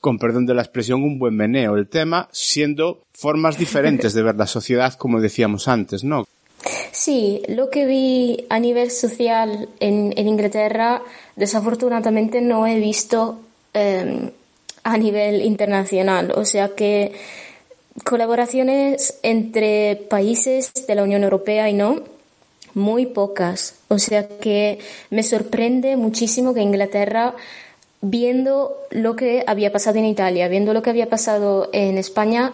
con 0.00 0.18
perdón 0.18 0.46
de 0.46 0.54
la 0.54 0.62
expresión, 0.62 1.02
un 1.02 1.18
buen 1.18 1.36
meneo 1.36 1.76
el 1.76 1.88
tema, 1.88 2.28
siendo 2.32 3.02
formas 3.12 3.58
diferentes 3.58 4.14
de 4.14 4.22
ver 4.22 4.36
la 4.36 4.46
sociedad, 4.46 4.94
como 4.94 5.20
decíamos 5.20 5.68
antes, 5.68 6.04
¿no? 6.04 6.26
Sí, 6.92 7.42
lo 7.48 7.70
que 7.70 7.86
vi 7.86 8.46
a 8.48 8.58
nivel 8.58 8.90
social 8.90 9.68
en, 9.80 10.12
Inglaterra, 10.16 11.02
desafortunadamente 11.36 12.40
no 12.40 12.66
he 12.66 12.78
visto 12.78 13.40
eh, 13.74 14.30
a 14.82 14.96
nivel 14.96 15.42
internacional. 15.42 16.32
O 16.36 16.44
sea 16.44 16.74
que 16.74 17.12
colaboraciones 18.04 19.18
entre 19.22 19.96
países 19.96 20.72
de 20.86 20.94
la 20.94 21.02
Unión 21.02 21.22
Europea 21.24 21.68
y 21.68 21.74
no, 21.74 22.02
muy 22.74 23.06
pocas. 23.06 23.76
O 23.88 23.98
sea 23.98 24.28
que 24.28 24.78
me 25.10 25.22
sorprende 25.22 25.96
muchísimo 25.96 26.54
que 26.54 26.60
Inglaterra, 26.60 27.34
viendo 28.00 28.76
lo 28.90 29.16
que 29.16 29.44
había 29.46 29.72
pasado 29.72 29.98
en 29.98 30.06
Italia, 30.06 30.48
viendo 30.48 30.74
lo 30.74 30.82
que 30.82 30.90
había 30.90 31.08
pasado 31.08 31.70
en 31.72 31.98
España, 31.98 32.52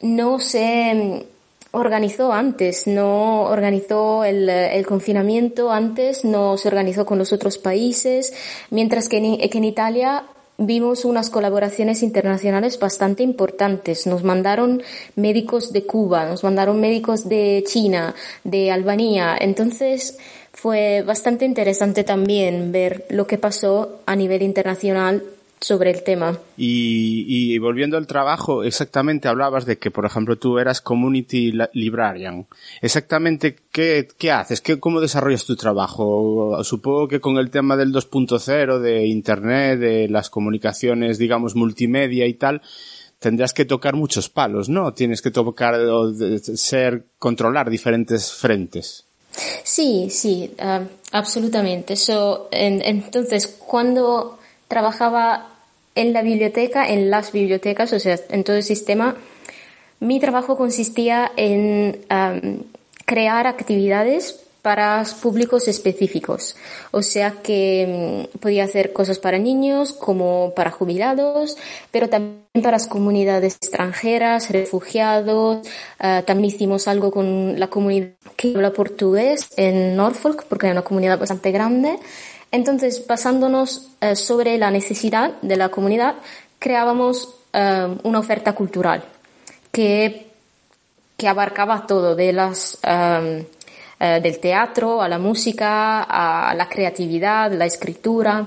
no 0.00 0.38
se 0.38 1.26
organizó 1.72 2.32
antes, 2.32 2.86
no 2.86 3.42
organizó 3.42 4.24
el, 4.24 4.86
confinamiento 4.86 5.70
antes, 5.70 6.24
no 6.24 6.56
se 6.56 6.68
organizó 6.68 7.04
con 7.04 7.18
los 7.18 7.32
otros 7.32 7.58
países, 7.58 8.32
mientras 8.70 9.08
que 9.08 9.18
en, 9.18 9.64
Italia 9.64 10.24
vimos 10.58 11.04
unas 11.04 11.30
colaboraciones 11.30 12.02
internacionales 12.02 12.78
bastante 12.78 13.22
importantes. 13.22 14.06
Nos 14.06 14.24
mandaron 14.24 14.82
médicos 15.14 15.72
de 15.72 15.84
Cuba, 15.84 16.26
nos 16.26 16.44
mandaron 16.44 16.80
médicos 16.80 17.28
de 17.28 17.64
China, 17.66 18.14
de 18.44 18.70
Albania. 18.70 19.36
Entonces 19.40 20.18
fue 20.52 21.02
bastante 21.02 21.44
interesante 21.44 22.02
también 22.02 22.72
ver 22.72 23.06
lo 23.08 23.26
que 23.26 23.38
pasó 23.38 24.00
a 24.06 24.16
nivel 24.16 24.42
internacional 24.42 25.22
sobre 25.60 25.90
el 25.90 26.02
tema. 26.02 26.38
Y, 26.56 27.24
y, 27.26 27.58
volviendo 27.58 27.96
al 27.96 28.06
trabajo, 28.06 28.62
exactamente 28.62 29.28
hablabas 29.28 29.66
de 29.66 29.78
que, 29.78 29.90
por 29.90 30.06
ejemplo, 30.06 30.36
tú 30.36 30.58
eras 30.58 30.80
Community 30.80 31.52
Librarian. 31.72 32.46
Exactamente, 32.80 33.56
¿qué, 33.72 34.08
qué 34.18 34.32
haces? 34.32 34.60
¿Qué, 34.60 34.78
¿Cómo 34.78 35.00
desarrollas 35.00 35.44
tu 35.44 35.56
trabajo? 35.56 36.62
Supongo 36.64 37.08
que 37.08 37.20
con 37.20 37.38
el 37.38 37.50
tema 37.50 37.76
del 37.76 37.92
2.0, 37.92 38.78
de 38.78 39.06
Internet, 39.06 39.80
de 39.80 40.08
las 40.08 40.30
comunicaciones, 40.30 41.18
digamos, 41.18 41.54
multimedia 41.54 42.26
y 42.26 42.34
tal, 42.34 42.62
tendrás 43.18 43.52
que 43.52 43.64
tocar 43.64 43.94
muchos 43.94 44.28
palos, 44.28 44.68
¿no? 44.68 44.94
Tienes 44.94 45.22
que 45.22 45.30
tocar 45.30 45.74
o 45.74 46.12
ser, 46.12 47.06
controlar 47.18 47.70
diferentes 47.70 48.32
frentes. 48.32 49.04
Sí, 49.62 50.08
sí, 50.10 50.54
ah, 50.58 50.82
absolutamente. 51.12 51.96
So, 51.96 52.48
entonces, 52.50 53.46
cuando 53.46 54.37
trabajaba 54.68 55.48
en 55.94 56.12
la 56.12 56.22
biblioteca, 56.22 56.88
en 56.88 57.10
las 57.10 57.32
bibliotecas, 57.32 57.92
o 57.92 57.98
sea, 57.98 58.18
en 58.28 58.44
todo 58.44 58.56
el 58.56 58.62
sistema. 58.62 59.16
Mi 60.00 60.20
trabajo 60.20 60.56
consistía 60.56 61.32
en 61.36 62.04
crear 63.04 63.46
actividades 63.46 64.44
para 64.62 65.02
públicos 65.22 65.66
específicos. 65.68 66.56
O 66.90 67.02
sea 67.02 67.36
que 67.42 68.26
mm, 68.34 68.38
podía 68.38 68.64
hacer 68.64 68.92
cosas 68.92 69.18
para 69.18 69.38
niños 69.38 69.92
como 69.92 70.52
para 70.54 70.70
jubilados, 70.70 71.56
pero 71.90 72.08
también 72.08 72.42
para 72.54 72.72
las 72.72 72.86
comunidades 72.86 73.56
extranjeras, 73.56 74.50
refugiados. 74.50 75.66
Ah, 75.98 76.22
también 76.26 76.54
hicimos 76.54 76.86
algo 76.86 77.10
con 77.10 77.58
la 77.58 77.68
comunidad 77.68 78.10
que 78.36 78.54
habla 78.54 78.72
portugués 78.72 79.48
en 79.56 79.96
Norfolk, 79.96 80.44
porque 80.48 80.66
hay 80.66 80.72
una 80.72 80.82
comunidad 80.82 81.18
bastante 81.18 81.50
grande. 81.50 81.98
Entonces, 82.50 83.06
basándonos 83.06 83.88
eh, 84.00 84.16
sobre 84.16 84.56
la 84.58 84.70
necesidad 84.70 85.32
de 85.42 85.56
la 85.56 85.68
comunidad, 85.68 86.14
creábamos 86.58 87.34
eh, 87.52 87.96
una 88.02 88.18
oferta 88.18 88.54
cultural 88.54 89.04
que, 89.70 90.28
que 91.16 91.28
abarcaba 91.28 91.86
todo, 91.86 92.14
de 92.14 92.32
las, 92.32 92.78
eh, 92.82 93.44
del 93.98 94.38
teatro 94.38 95.02
a 95.02 95.08
la 95.08 95.18
música, 95.18 96.02
a 96.02 96.54
la 96.54 96.68
creatividad, 96.68 97.52
la 97.52 97.66
escritura. 97.66 98.46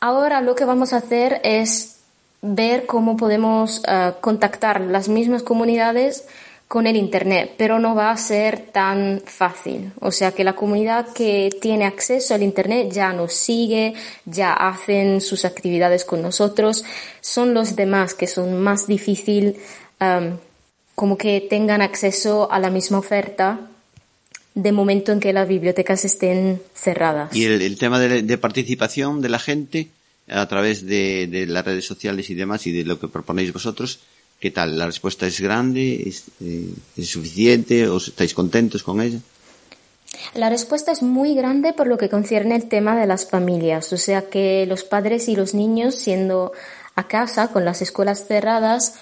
Ahora 0.00 0.40
lo 0.40 0.54
que 0.54 0.64
vamos 0.64 0.92
a 0.92 0.98
hacer 0.98 1.40
es 1.42 1.96
ver 2.40 2.86
cómo 2.86 3.16
podemos 3.16 3.82
contactar 4.20 4.80
las 4.80 5.08
mismas 5.08 5.42
comunidades 5.42 6.28
con 6.68 6.86
el 6.86 6.96
Internet, 6.96 7.54
pero 7.56 7.78
no 7.78 7.94
va 7.94 8.10
a 8.10 8.16
ser 8.18 8.60
tan 8.60 9.22
fácil. 9.24 9.90
O 10.00 10.12
sea 10.12 10.32
que 10.32 10.44
la 10.44 10.54
comunidad 10.54 11.08
que 11.14 11.48
tiene 11.62 11.86
acceso 11.86 12.34
al 12.34 12.42
Internet 12.42 12.92
ya 12.92 13.14
nos 13.14 13.32
sigue, 13.32 13.94
ya 14.26 14.52
hacen 14.52 15.22
sus 15.22 15.46
actividades 15.46 16.04
con 16.04 16.20
nosotros. 16.20 16.84
Son 17.22 17.54
los 17.54 17.74
demás 17.74 18.12
que 18.12 18.26
son 18.26 18.60
más 18.60 18.86
difícil 18.86 19.56
como 20.94 21.16
que 21.16 21.40
tengan 21.40 21.80
acceso 21.80 22.52
a 22.52 22.60
la 22.60 22.70
misma 22.70 22.98
oferta 22.98 23.60
de 24.54 24.72
momento 24.72 25.10
en 25.12 25.20
que 25.20 25.32
las 25.32 25.48
bibliotecas 25.48 26.04
estén 26.04 26.60
cerradas. 26.74 27.34
Y 27.34 27.46
el, 27.46 27.78
tema 27.78 27.98
de, 27.98 28.38
participación 28.38 29.22
de 29.22 29.28
la 29.28 29.38
gente 29.38 29.88
a 30.28 30.46
través 30.46 30.86
de 30.86 31.46
las 31.48 31.64
redes 31.64 31.86
sociales 31.86 32.28
y 32.28 32.34
demás 32.34 32.66
y 32.66 32.72
de 32.72 32.84
lo 32.84 33.00
que 33.00 33.08
proponéis 33.08 33.52
vosotros, 33.52 34.00
¿Qué 34.40 34.52
tal? 34.52 34.78
¿La 34.78 34.86
respuesta 34.86 35.26
es 35.26 35.40
grande? 35.40 36.02
¿Es, 36.06 36.24
eh, 36.40 36.72
suficiente? 37.02 37.88
¿O 37.88 37.96
estáis 37.96 38.34
contentos 38.34 38.84
con 38.84 39.00
ella? 39.00 39.18
La 40.34 40.48
respuesta 40.48 40.92
es 40.92 41.02
muy 41.02 41.34
grande 41.34 41.72
por 41.72 41.86
lo 41.86 41.98
que 41.98 42.08
concierne 42.08 42.54
el 42.54 42.68
tema 42.68 42.98
de 42.98 43.06
las 43.06 43.28
familias, 43.28 43.92
o 43.92 43.96
sea 43.96 44.28
que 44.28 44.64
los 44.66 44.84
padres 44.84 45.28
y 45.28 45.36
los 45.36 45.54
niños 45.54 45.94
siendo 45.94 46.52
a 46.94 47.08
casa 47.08 47.48
con 47.48 47.64
las 47.64 47.82
escuelas 47.82 48.26
cerradas 48.26 48.94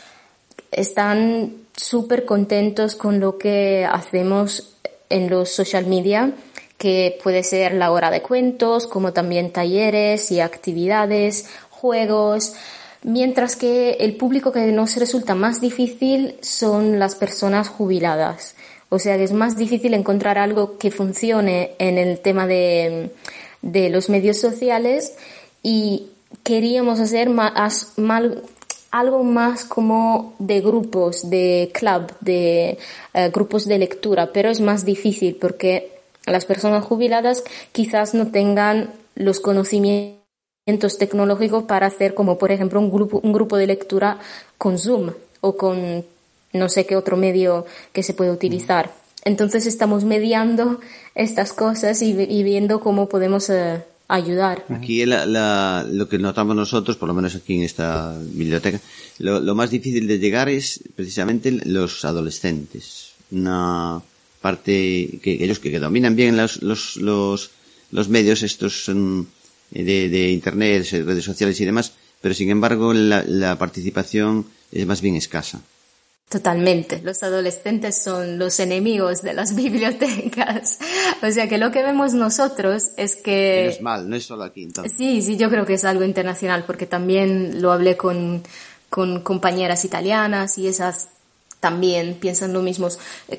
están 0.73 1.55
súper 1.77 2.25
contentos 2.25 2.97
con 2.97 3.21
lo 3.21 3.39
que 3.39 3.87
hacemos 3.91 4.75
en 5.11 5.31
los 5.31 5.51
social 5.51 5.87
media, 5.87 6.33
que 6.79 7.19
puede 7.23 7.43
ser 7.43 7.75
la 7.75 7.93
hora 7.93 8.11
de 8.11 8.23
cuentos, 8.23 8.87
como 8.87 9.13
también 9.13 9.53
talleres 9.53 10.31
y 10.31 10.41
actividades, 10.41 11.47
juegos, 11.71 12.55
mientras 13.07 13.55
que 13.55 13.93
el 14.01 14.17
público 14.17 14.51
que 14.51 14.67
nos 14.73 14.97
resulta 14.97 15.37
más 15.37 15.61
difícil 15.61 16.35
son 16.43 16.99
las 16.99 17.15
personas 17.15 17.69
jubiladas. 17.69 18.57
O 18.89 18.99
sea 18.99 19.17
que 19.17 19.23
es 19.23 19.33
más 19.33 19.57
difícil 19.57 19.95
encontrar 19.95 20.39
algo 20.39 20.77
que 20.77 20.91
funcione 20.91 21.77
en 21.79 21.99
el 21.99 22.19
tema 22.19 22.49
de, 22.49 23.11
los 23.63 24.11
medios 24.11 24.39
sociales 24.39 25.15
y 25.63 26.09
queríamos 26.43 26.99
hacer 26.99 27.31
algo 28.91 29.23
más 29.23 29.65
como 29.65 30.35
de 30.41 30.61
grupos, 30.61 31.31
de 31.31 31.71
club, 31.73 32.13
de 32.21 32.79
eh, 33.15 33.31
grupos 33.33 33.67
de 33.67 33.79
lectura, 33.79 34.33
pero 34.33 34.51
es 34.51 34.61
más 34.61 34.85
difícil 34.85 35.37
porque 35.41 35.93
las 36.27 36.45
personas 36.45 36.85
jubiladas 36.85 37.45
quizás 37.71 38.15
no 38.15 38.33
tengan 38.33 38.91
los 39.15 39.39
conocimientos 39.39 40.26
tecnológicos 40.99 41.65
para 41.65 41.87
hacer 41.87 42.15
como 42.15 42.39
por 42.39 42.51
ejemplo 42.51 42.81
un 42.81 42.91
grupo, 42.91 43.21
un 43.23 43.33
grupo 43.33 43.57
de 43.57 43.69
lectura 43.69 44.19
con 44.59 44.79
Zoom 44.79 45.13
o 45.41 45.57
con 45.57 46.05
no 46.53 46.69
sé 46.69 46.87
qué 46.87 46.97
otro 46.97 47.17
medio 47.17 47.67
que 47.93 48.03
se 48.03 48.15
puede 48.15 48.33
utilizar. 48.33 48.93
Entonces 49.25 49.67
estamos 49.67 50.05
mediando 50.05 50.81
estas 51.15 51.53
cosas 51.53 52.03
y, 52.03 52.15
viendo 52.43 52.81
cómo 52.81 53.09
podemos 53.09 53.51
eh, 53.51 53.83
ayudar. 54.09 54.65
Aquí 54.69 55.05
lo 55.05 56.09
que 56.09 56.19
notamos 56.19 56.57
nosotros, 56.57 56.97
por 56.97 57.09
lo 57.09 57.15
menos 57.15 57.35
aquí 57.35 57.55
en 57.55 57.63
esta 57.63 58.17
biblioteca, 58.19 58.81
lo, 59.19 59.55
más 59.55 59.71
difícil 59.71 60.07
de 60.07 60.19
llegar 60.19 60.49
es 60.49 60.81
precisamente 60.95 61.53
los 61.65 62.05
adolescentes. 62.05 63.13
Una 63.31 64.01
parte 64.41 65.19
que 65.23 65.39
ellos 65.41 65.59
que, 65.59 65.79
dominan 65.79 66.15
bien 66.15 66.37
los, 66.37 66.63
los, 66.63 66.97
los, 66.97 67.51
los 67.91 68.09
medios, 68.09 68.43
estos 68.43 68.85
son 68.85 69.27
de, 69.71 70.09
de 70.09 70.31
Internet, 70.31 70.87
redes 70.91 71.25
sociales 71.25 71.61
y 71.61 71.65
demás, 71.65 71.93
pero 72.21 72.35
sin 72.35 72.51
embargo 72.51 72.93
la, 72.93 73.23
la 73.27 73.57
participación 73.59 74.47
es 74.73 74.87
más 74.87 75.01
bien 75.01 75.17
escasa. 75.17 75.61
Totalmente. 76.29 77.01
Los 77.05 77.23
adolescentes 77.23 78.03
son 78.03 78.39
los 78.39 78.59
enemigos 78.59 79.23
de 79.23 79.33
las 79.33 79.55
bibliotecas. 79.57 80.79
O 81.23 81.31
sea 81.31 81.49
que 81.49 81.57
lo 81.57 81.71
que 81.71 81.83
vemos 81.83 82.15
nosotros 82.15 82.91
es 82.97 83.17
que... 83.17 83.69
Es 83.69 83.81
mal, 83.81 84.09
no 84.09 84.17
es 84.17 84.25
solo 84.25 84.43
aquí. 84.43 84.65
Entonces. 84.65 84.93
Sí, 84.97 85.23
sí, 85.23 85.37
yo 85.37 85.49
creo 85.51 85.65
que 85.65 85.75
es 85.75 85.85
algo 85.85 86.03
internacional 86.03 86.65
porque 86.67 86.87
también 86.87 87.63
lo 87.63 87.71
hablé 87.71 87.97
con, 87.97 88.43
con 88.91 89.21
compañeras 89.21 89.85
italianas 89.85 90.59
y 90.59 90.67
esas 90.67 91.09
también 91.61 92.15
piensan 92.15 92.53
lo 92.53 92.61
mismo. 92.61 92.89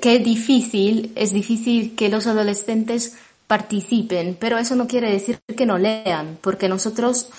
Que 0.01 0.15
es 0.15 0.23
difícil, 0.23 1.11
es 1.15 1.33
difícil 1.33 1.93
que 1.95 2.07
los 2.07 2.25
adolescentes 2.25 3.15
participen, 3.47 4.37
pero 4.39 4.57
eso 4.57 4.75
no 4.75 4.87
quiere 4.87 5.11
decir 5.11 5.39
que 5.55 5.65
no 5.65 5.77
lean, 5.77 6.37
porque 6.41 6.67
nosotros 6.67 7.29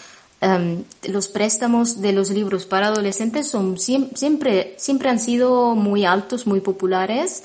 em, 0.41 0.85
los 1.07 1.29
préstamos 1.29 2.01
de 2.01 2.13
los 2.13 2.31
libros 2.31 2.65
para 2.65 2.89
adolescentes 2.89 3.49
son 3.49 3.79
siempre, 3.79 4.75
siempre 4.79 5.11
han 5.11 5.21
sido 5.21 5.75
muy 5.75 6.05
altos, 6.07 6.47
muy 6.47 6.61
populares, 6.61 7.45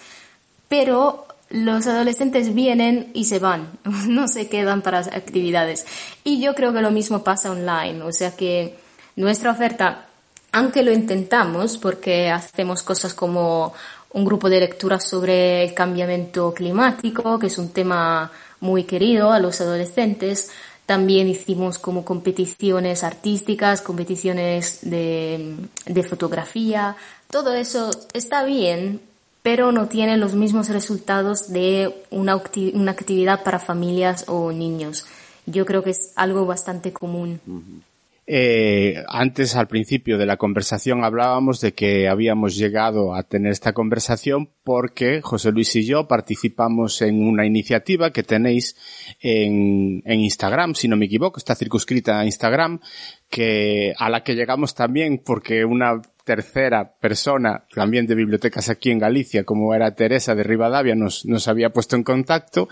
pero 0.69 1.28
los 1.49 1.86
adolescentes 1.86 2.54
vienen 2.54 3.12
y 3.13 3.26
se 3.26 3.39
van, 3.39 3.67
no 4.08 4.28
se 4.28 4.47
quedan 4.47 4.82
para 4.82 4.99
actividades. 4.99 5.86
Y 6.23 6.41
yo 6.41 6.56
creo 6.56 6.73
que 6.73 6.82
lo 6.82 6.91
mismo 6.91 7.23
pasa 7.23 7.52
online, 7.52 8.02
o 8.02 8.13
sea 8.13 8.36
que 8.36 8.78
nuestra 9.17 9.52
oferta, 9.52 10.08
aunque 10.54 10.84
lo 10.84 10.91
intentamos, 10.93 11.78
porque 11.78 12.30
hacemos 12.32 12.82
cosas 12.82 13.13
como 13.13 13.73
un 14.13 14.26
grupo 14.26 14.49
de 14.49 14.62
lectura 14.62 14.99
sobre 14.99 15.63
el 15.63 15.73
cambiamiento 15.73 16.54
climático, 16.54 17.38
que 17.39 17.47
es 17.47 17.58
un 17.58 17.69
tema 17.69 18.32
muy 18.63 18.86
querido 18.86 19.32
a 19.32 19.39
los 19.39 19.60
adolescentes. 19.62 20.49
También 20.86 21.28
hicimos 21.28 21.78
como 21.78 22.06
competiciones 22.06 23.04
artísticas, 23.04 23.82
competiciones 23.82 24.80
de, 24.82 25.67
fotografía. 26.10 26.95
Todo 27.30 27.54
eso 27.54 27.91
está 28.13 28.43
bien, 28.43 29.02
pero 29.43 29.71
no 29.71 29.88
tiene 29.88 30.17
los 30.17 30.34
mismos 30.34 30.69
resultados 30.69 31.52
de 31.52 31.93
una, 32.10 32.41
una 32.73 32.91
actividad 32.91 33.43
para 33.43 33.60
familias 33.60 34.26
o 34.28 34.52
niños. 34.54 35.06
Yo 35.45 35.65
creo 35.65 35.84
que 35.84 35.91
es 35.91 36.13
algo 36.15 36.45
bastante 36.45 36.93
común. 36.93 37.41
Eh, 38.26 39.04
antes, 39.10 39.56
al 39.56 39.68
principio 39.68 40.18
de 40.18 40.26
la 40.26 40.38
conversación, 40.38 41.04
hablábamos 41.04 41.60
de 41.60 41.74
que 41.74 42.08
habíamos 42.08 42.56
llegado 42.56 43.16
a 43.16 43.24
tener 43.24 43.52
esta 43.52 43.74
conversación 43.74 44.50
porque 44.64 45.22
José 45.22 45.52
Luis 45.52 45.76
y 45.76 45.86
yo 45.86 46.08
participamos 46.08 47.02
en 47.02 47.28
una 47.28 47.46
iniciativa 47.46 48.12
que 48.12 48.24
tenéis 48.24 48.78
en, 49.20 50.02
Instagram, 50.06 50.74
si 50.74 50.88
no 50.88 50.96
me 50.96 51.06
equivoco, 51.06 51.38
está 51.38 51.54
circunscrita 51.54 52.20
a 52.20 52.26
Instagram, 52.26 52.80
que 53.30 53.94
a 53.98 54.10
la 54.10 54.24
que 54.24 54.36
llegamos 54.36 54.74
también 54.74 55.22
porque 55.24 55.66
una 55.66 56.02
tercera 56.24 56.94
persona, 57.00 57.66
también 57.74 58.08
de 58.08 58.16
bibliotecas 58.16 58.70
aquí 58.70 58.92
en 58.92 59.00
Galicia, 59.00 59.44
como 59.44 59.74
era 59.74 59.96
Teresa 59.96 60.36
de 60.36 60.44
Rivadavia, 60.44 60.96
nos, 60.96 61.26
nos 61.26 61.48
había 61.48 61.72
puesto 61.72 61.96
en 61.96 62.04
contacto, 62.04 62.70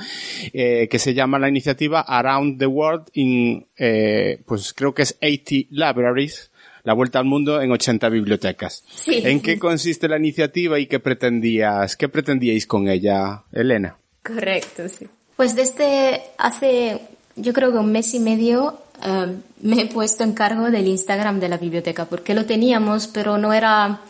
eh, 0.54 0.88
que 0.90 1.00
se 1.00 1.14
llama 1.14 1.40
la 1.40 1.50
iniciativa 1.50 2.02
Around 2.02 2.60
the 2.60 2.68
World 2.68 3.10
in, 3.14 3.68
eh, 3.78 4.42
pues 4.46 4.74
creo 4.74 4.94
que 4.94 5.04
es 5.04 5.18
80 5.22 5.68
Libraries, 5.70 6.52
la 6.84 6.94
vuelta 6.94 7.20
al 7.20 7.26
mundo 7.26 7.62
en 7.62 7.72
80 7.72 8.10
bibliotecas. 8.10 8.84
¿En 9.08 9.42
qué 9.42 9.60
consiste 9.60 10.08
la 10.08 10.18
iniciativa 10.18 10.80
y 10.80 10.88
qué 10.88 11.00
pretendías, 11.00 11.96
qué 11.96 12.10
pretendíais 12.10 12.66
con 12.66 12.88
ella, 12.88 13.44
Elena? 13.52 13.98
Correcto, 14.24 14.88
sí. 14.88 15.08
Pues 15.36 15.56
desde 15.56 16.22
hace, 16.38 17.00
yo 17.36 17.54
creo 17.54 17.72
que 17.72 17.78
un 17.78 17.92
mes 17.92 18.14
y 18.14 18.20
medio, 18.20 18.80
eh, 19.04 19.38
me 19.62 19.82
he 19.82 19.86
puesto 19.88 20.24
en 20.24 20.34
cargo 20.34 20.72
del 20.72 20.88
Instagram 20.88 21.40
de 21.40 21.50
la 21.50 21.58
biblioteca, 21.58 22.06
porque 22.06 22.34
lo 22.34 22.46
teníamos, 22.46 23.08
pero 23.08 23.38
no 23.38 23.54
era, 23.54 24.02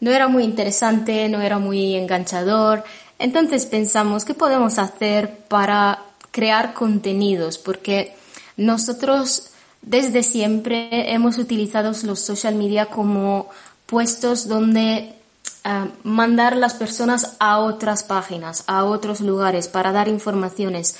no 0.00 0.10
era 0.10 0.28
muy 0.28 0.44
interesante, 0.44 1.28
no 1.28 1.40
era 1.40 1.58
muy 1.58 1.94
enganchador. 1.94 2.84
Entonces 3.18 3.66
pensamos, 3.66 4.24
¿qué 4.24 4.34
podemos 4.34 4.78
hacer 4.78 5.38
para 5.48 6.02
crear 6.30 6.74
contenidos? 6.74 7.58
Porque 7.58 8.14
nosotros 8.56 9.50
desde 9.82 10.22
siempre 10.22 11.12
hemos 11.12 11.38
utilizado 11.38 11.92
los 12.04 12.20
social 12.20 12.54
media 12.54 12.86
como 12.86 13.48
puestos 13.86 14.48
donde 14.48 15.14
uh, 15.64 15.88
mandar 16.08 16.56
las 16.56 16.74
personas 16.74 17.36
a 17.38 17.58
otras 17.58 18.02
páginas, 18.02 18.64
a 18.66 18.84
otros 18.84 19.20
lugares 19.20 19.68
para 19.68 19.92
dar 19.92 20.08
informaciones. 20.08 20.96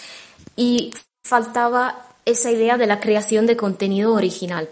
Y 0.57 0.92
faltaba 1.24 2.13
esa 2.24 2.50
idea 2.50 2.76
de 2.76 2.87
la 2.87 3.00
creación 3.00 3.46
de 3.46 3.56
contenido 3.56 4.12
original. 4.12 4.68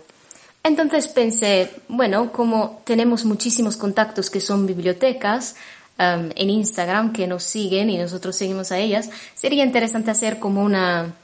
Entonces 0.64 1.08
pensé, 1.08 1.70
bueno, 1.88 2.32
como 2.32 2.82
tenemos 2.84 3.24
muchísimos 3.24 3.76
contactos 3.76 4.30
que 4.30 4.40
son 4.40 4.66
bibliotecas 4.66 5.56
um, 5.98 6.30
en 6.36 6.50
Instagram 6.50 7.12
que 7.12 7.26
nos 7.26 7.42
siguen 7.42 7.90
y 7.90 7.98
nosotros 7.98 8.36
seguimos 8.36 8.70
a 8.70 8.78
ellas, 8.78 9.10
sería 9.34 9.64
interesante 9.64 10.12
hacer 10.12 10.38
como 10.38 10.62
una, 10.62 11.14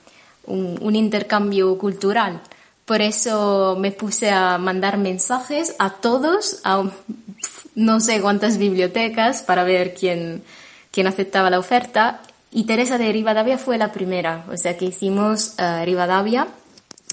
un, 0.46 0.96
intercambio 0.96 1.78
cultural. 1.78 2.40
Por 2.84 3.00
eso 3.00 3.76
me 3.78 3.92
puse 3.92 4.30
a 4.30 4.58
mandar 4.58 4.98
mensajes 4.98 5.76
a 5.78 5.90
todos, 5.90 6.60
a 6.64 6.90
no 7.76 8.00
sé 8.00 8.20
cuántas 8.20 8.58
bibliotecas, 8.58 9.42
para 9.42 9.62
ver 9.62 9.94
quién, 9.94 10.42
quién 10.90 11.06
aceptaba 11.06 11.48
la 11.48 11.60
oferta. 11.60 12.22
Y 12.50 12.64
Teresa 12.64 12.98
de 12.98 13.12
Rivadavia 13.12 13.58
fue 13.58 13.76
la 13.78 13.92
primera, 13.92 14.44
o 14.50 14.56
sea 14.56 14.76
que 14.76 14.86
hicimos 14.86 15.54
uh, 15.58 15.84
Rivadavia 15.84 16.48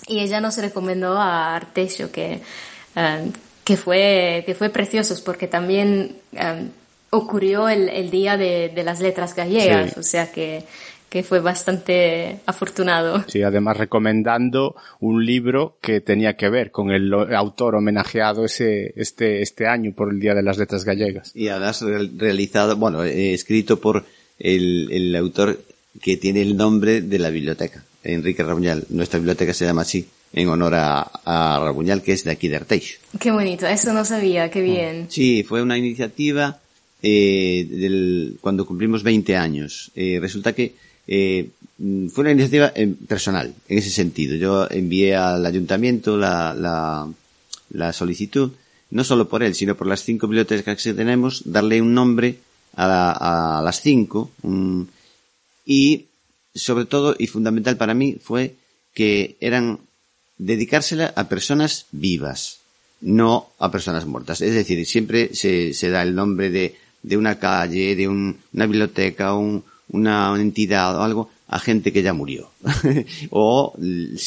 y 0.07 0.19
ella 0.19 0.39
nos 0.39 0.57
recomendó 0.57 1.17
a 1.17 1.55
Artesio, 1.55 2.11
que, 2.11 2.41
uh, 2.95 3.31
que, 3.63 3.75
fue, 3.75 4.43
que 4.45 4.55
fue 4.55 4.69
precioso 4.69 5.15
porque 5.25 5.47
también 5.47 6.15
um, 6.33 6.69
ocurrió 7.09 7.67
el, 7.67 7.89
el, 7.89 8.09
día 8.11 8.37
de, 8.37 8.71
de, 8.73 8.83
las 8.83 9.01
letras 9.01 9.35
gallegas, 9.35 9.97
o 9.97 10.03
sea 10.03 10.31
que, 10.31 10.63
que 11.09 11.23
fue 11.23 11.39
bastante 11.39 12.39
afortunado. 12.45 13.23
Sí, 13.27 13.41
además 13.41 13.77
recomendando 13.77 14.75
un 14.99 15.25
libro 15.25 15.77
que 15.81 16.01
tenía 16.01 16.35
que 16.35 16.49
ver 16.49 16.71
con 16.71 16.91
el 16.91 17.13
autor 17.13 17.75
homenajeado 17.75 18.45
ese, 18.45 18.93
este, 18.97 19.41
este 19.41 19.67
año 19.67 19.93
por 19.95 20.11
el 20.11 20.19
Día 20.19 20.33
de 20.33 20.43
las 20.43 20.57
Letras 20.57 20.83
Gallegas. 20.83 21.31
Y 21.35 21.47
además 21.47 21.81
realizado, 22.17 22.75
bueno, 22.75 23.03
eh, 23.03 23.33
escrito 23.33 23.79
por 23.79 24.03
el, 24.39 24.89
el 24.91 25.15
autor 25.15 25.63
que 26.01 26.17
tiene 26.17 26.41
el 26.41 26.57
nombre 26.57 27.01
de 27.01 27.19
la 27.19 27.29
biblioteca, 27.29 27.83
Enrique 28.03 28.43
Rabuñal. 28.43 28.85
Nuestra 28.89 29.19
biblioteca 29.19 29.53
se 29.53 29.65
llama 29.65 29.83
así, 29.83 30.05
en 30.33 30.49
honor 30.49 30.75
a, 30.75 31.01
a 31.25 31.59
Rabuñal, 31.59 32.01
que 32.01 32.13
es 32.13 32.23
de 32.23 32.31
aquí 32.31 32.47
de 32.47 32.57
Arteix. 32.57 32.99
Qué 33.19 33.31
bonito, 33.31 33.65
eso 33.65 33.93
no 33.93 34.03
sabía, 34.03 34.49
qué 34.49 34.61
bien. 34.61 35.07
Sí, 35.09 35.43
fue 35.43 35.61
una 35.61 35.77
iniciativa 35.77 36.59
eh, 37.01 37.67
del, 37.69 38.37
cuando 38.41 38.65
cumplimos 38.65 39.03
20 39.03 39.35
años. 39.35 39.91
Eh, 39.95 40.17
resulta 40.19 40.53
que 40.53 40.75
eh, 41.07 41.49
fue 41.77 42.23
una 42.23 42.31
iniciativa 42.31 42.71
eh, 42.75 42.93
personal, 43.07 43.53
en 43.67 43.77
ese 43.77 43.89
sentido. 43.89 44.35
Yo 44.35 44.67
envié 44.69 45.15
al 45.15 45.45
ayuntamiento 45.45 46.17
la, 46.17 46.53
la, 46.53 47.07
la 47.71 47.93
solicitud, 47.93 48.51
no 48.91 49.03
solo 49.03 49.27
por 49.27 49.43
él, 49.43 49.55
sino 49.55 49.75
por 49.75 49.87
las 49.87 50.03
cinco 50.03 50.27
bibliotecas 50.27 50.81
que 50.81 50.93
tenemos, 50.93 51.43
darle 51.45 51.81
un 51.81 51.93
nombre 51.93 52.37
a, 52.75 53.59
a 53.59 53.61
las 53.61 53.81
cinco 53.81 54.31
y 55.65 56.05
sobre 56.53 56.85
todo 56.85 57.15
y 57.17 57.27
fundamental 57.27 57.77
para 57.77 57.93
mí 57.93 58.17
fue 58.21 58.55
que 58.93 59.35
eran 59.39 59.79
dedicársela 60.37 61.13
a 61.15 61.27
personas 61.27 61.87
vivas, 61.91 62.59
no 63.01 63.49
a 63.59 63.71
personas 63.71 64.05
muertas. 64.05 64.41
Es 64.41 64.53
decir, 64.53 64.85
siempre 64.85 65.35
se, 65.35 65.73
se 65.73 65.89
da 65.89 66.01
el 66.01 66.15
nombre 66.15 66.49
de, 66.49 66.75
de 67.03 67.17
una 67.17 67.37
calle, 67.37 67.95
de 67.95 68.07
un, 68.07 68.37
una 68.53 68.65
biblioteca, 68.65 69.35
un, 69.35 69.63
una 69.89 70.33
entidad 70.39 70.97
o 70.97 71.03
algo 71.03 71.29
a 71.47 71.59
gente 71.59 71.93
que 71.93 72.01
ya 72.01 72.13
murió. 72.13 72.49
o, 73.29 73.73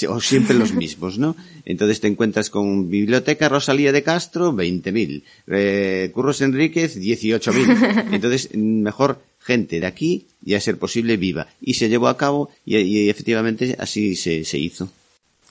o, 0.08 0.20
siempre 0.20 0.54
los 0.56 0.72
mismos, 0.72 1.18
¿no? 1.18 1.36
Entonces 1.64 2.00
te 2.00 2.08
encuentras 2.08 2.50
con 2.50 2.88
Biblioteca 2.88 3.48
Rosalía 3.48 3.92
de 3.92 4.02
Castro, 4.02 4.52
20.000. 4.52 5.22
Eh, 5.48 6.10
Curros 6.14 6.40
Enríquez, 6.40 6.98
18.000. 6.98 8.08
Entonces, 8.12 8.54
mejor 8.54 9.20
gente 9.40 9.80
de 9.80 9.86
aquí 9.86 10.26
y 10.44 10.54
a 10.54 10.60
ser 10.60 10.78
posible 10.78 11.16
viva. 11.16 11.48
Y 11.60 11.74
se 11.74 11.88
llevó 11.88 12.08
a 12.08 12.16
cabo 12.16 12.50
y, 12.64 12.76
y 12.76 13.08
efectivamente 13.08 13.76
así 13.78 14.14
se, 14.14 14.44
se 14.44 14.58
hizo. 14.58 14.90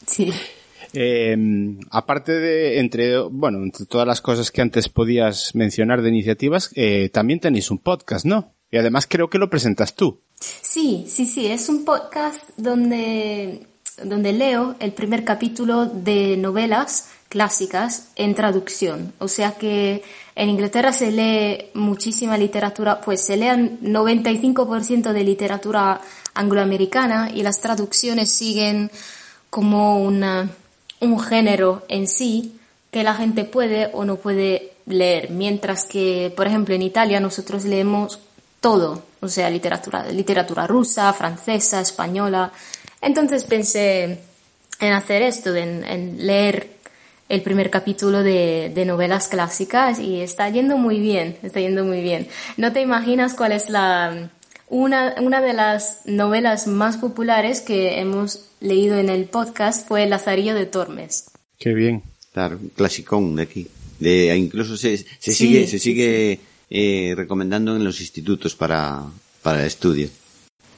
Sí. 0.06 0.32
Eh, 0.93 1.38
aparte 1.91 2.32
de, 2.32 2.80
entre, 2.80 3.19
bueno, 3.19 3.62
entre 3.63 3.86
todas 3.86 4.08
las 4.08 4.21
cosas 4.21 4.51
que 4.51 4.62
antes 4.62 4.89
podías 4.89 5.53
mencionar 5.53 6.01
de 6.01 6.10
iniciativas, 6.10 6.71
eh, 6.75 7.10
también 7.10 7.39
tenéis 7.39 7.71
un 7.71 7.80
podcast, 7.80 8.25
¿no? 8.25 8.53
Y 8.71 8.77
además 8.77 9.08
creo 9.08 9.30
que 9.30 9.38
lo 9.38 9.49
presentas 9.49 9.95
tú. 9.95 10.19
Sí, 10.39 11.06
sí, 11.08 11.25
sí, 11.25 11.47
es 11.47 11.69
un 11.69 11.86
podcast 11.86 12.43
donde, 12.58 13.65
donde 14.03 14.34
leo 14.34 14.75
el 14.80 14.91
primer 14.91 15.23
capítulo 15.23 15.86
de 15.86 16.38
novelas 16.38 17.10
clásicas 17.30 18.10
en 18.15 18.36
traducción. 18.36 19.13
O 19.19 19.27
sea 19.27 19.53
que 19.53 20.03
en 20.36 20.49
Inglaterra 20.49 20.93
se 20.93 21.12
lee 21.12 21.69
muchísima 21.73 22.38
literatura, 22.38 23.01
pues 23.01 23.21
se 23.25 23.38
lean 23.38 23.80
95% 23.82 25.12
de 25.12 25.23
literatura 25.23 26.01
angloamericana 26.34 27.32
y 27.34 27.41
las 27.41 27.60
traducciones 27.60 28.32
siguen 28.32 28.91
como 29.49 30.01
una, 30.01 30.49
un 30.99 31.19
género 31.19 31.84
en 31.89 32.08
sí 32.08 32.60
que 32.91 33.03
la 33.03 33.15
gente 33.15 33.43
puede 33.43 33.89
o 33.93 34.06
no 34.06 34.17
puede 34.17 34.73
leer. 34.86 35.32
Mientras 35.32 35.86
que, 35.86 36.32
por 36.36 36.47
ejemplo, 36.47 36.75
en 36.75 36.82
Italia 36.82 37.19
nosotros 37.19 37.65
leemos 37.65 38.19
todo, 38.67 39.01
o 39.21 39.30
sea, 39.30 39.49
literatura, 39.49 40.12
literatura 40.12 40.67
rusa, 40.67 41.13
francesa, 41.13 41.80
española. 41.80 42.51
Entonces 43.01 43.45
pensé 43.45 44.19
en 44.82 44.91
hacer 44.91 45.21
esto, 45.21 45.56
en, 45.56 45.86
en 45.86 46.27
leer 46.27 46.67
el 47.30 47.41
primer 47.43 47.69
capítulo 47.69 48.23
de, 48.23 48.69
de, 48.75 48.84
novelas 48.84 49.30
clásicas 49.30 49.99
y 49.99 50.19
está 50.19 50.49
yendo 50.49 50.77
muy 50.77 50.99
bien, 50.99 51.38
está 51.43 51.62
yendo 51.62 51.86
muy 51.86 52.01
bien. 52.01 52.27
No 52.58 52.73
te 52.73 52.82
imaginas 52.82 53.36
cuál 53.36 53.53
es 53.53 53.69
la 53.69 54.32
una, 54.67 55.15
una 55.21 55.39
de 55.39 55.53
las 55.53 56.01
novelas 56.03 56.67
más 56.67 56.97
populares 56.97 57.62
que 57.62 58.01
hemos 58.01 58.49
leído 58.60 58.97
en 58.97 59.08
el 59.08 59.30
podcast 59.30 59.88
fue 59.88 60.06
Lazarillo 60.08 60.53
de 60.56 60.65
Tormes. 60.65 61.32
Qué 61.58 61.73
bien. 61.73 62.03
Claro, 62.34 62.60
clasicón 62.75 63.38
de 63.38 63.43
aquí. 63.43 63.67
De, 63.97 64.36
incluso 64.36 64.75
se, 64.75 64.97
se 64.97 65.06
sí, 65.19 65.34
sigue, 65.34 65.67
se 65.67 65.80
sigue 65.80 66.39
sí 66.43 66.57
eh, 66.69 67.13
recomendando 67.15 67.75
en 67.75 67.84
los 67.84 68.01
institutos 68.01 68.56
para, 68.56 69.03
para 69.41 69.62
el 69.62 69.67
estudio. 69.67 70.10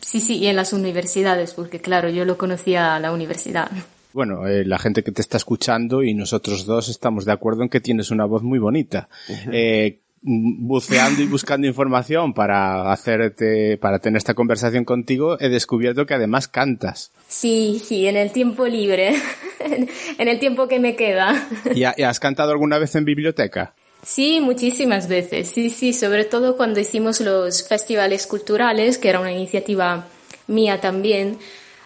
Sí, 0.02 0.20
sí, 0.20 0.38
y 0.38 0.48
en 0.48 0.56
las 0.56 0.74
universidades, 0.74 1.54
porque 1.54 1.80
claro, 1.80 2.10
yo 2.10 2.26
lo 2.26 2.38
conocía 2.38 2.96
a 2.96 3.00
la 3.00 3.12
universidad. 3.12 3.70
Bueno, 4.12 4.48
eh, 4.48 4.66
la 4.66 4.80
gente 4.80 5.04
que 5.04 5.12
te 5.12 5.22
está 5.22 5.38
escuchando 5.38 6.02
y 6.02 6.14
nosotros 6.14 6.66
dos 6.66 6.90
estamos 6.90 7.26
de 7.26 7.32
acuerdo 7.32 7.62
en 7.64 7.70
que 7.70 7.80
tienes 7.80 8.10
una 8.10 8.26
voz 8.26 8.42
muy 8.42 8.58
bonita. 8.58 9.08
Eh, 9.52 10.00
buceando 10.22 11.22
y 11.22 11.28
buscando 11.28 11.68
información 11.68 12.34
para 12.34 12.92
hacerte, 12.92 13.78
para 13.78 14.00
tener 14.00 14.18
esta 14.18 14.34
conversación 14.34 14.84
contigo, 14.84 15.38
he 15.40 15.50
descubierto 15.50 16.06
que 16.06 16.14
además 16.14 16.48
cantas. 16.48 17.12
Sí, 17.28 17.82
sí, 17.84 18.08
en 18.08 18.18
el 18.18 18.32
tiempo 18.32 18.66
libre, 18.66 19.16
en 20.18 20.28
el 20.28 20.40
tiempo 20.40 20.68
que 20.68 20.80
me 20.80 20.96
queda. 20.96 21.48
¿Y, 21.74 21.84
has 21.84 22.20
cantado 22.20 22.52
alguna 22.52 22.80
vez 22.80 22.96
en 22.96 23.06
biblioteca? 23.06 23.74
Sí, 24.04 24.40
muchísimas 24.40 25.08
veces. 25.08 25.50
Sí, 25.50 25.70
sí, 25.70 25.94
sobre 25.94 26.26
todo 26.26 26.56
cuando 26.56 26.80
hicimos 26.80 27.20
los 27.20 27.68
festivales 27.68 28.28
culturales, 28.28 28.98
que 28.98 29.10
era 29.10 29.20
una 29.20 29.32
iniciativa 29.32 30.06
mía 30.48 30.80
también. 30.80 31.38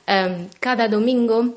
Em, 0.06 0.48
cada 0.60 0.88
domingo 0.88 1.56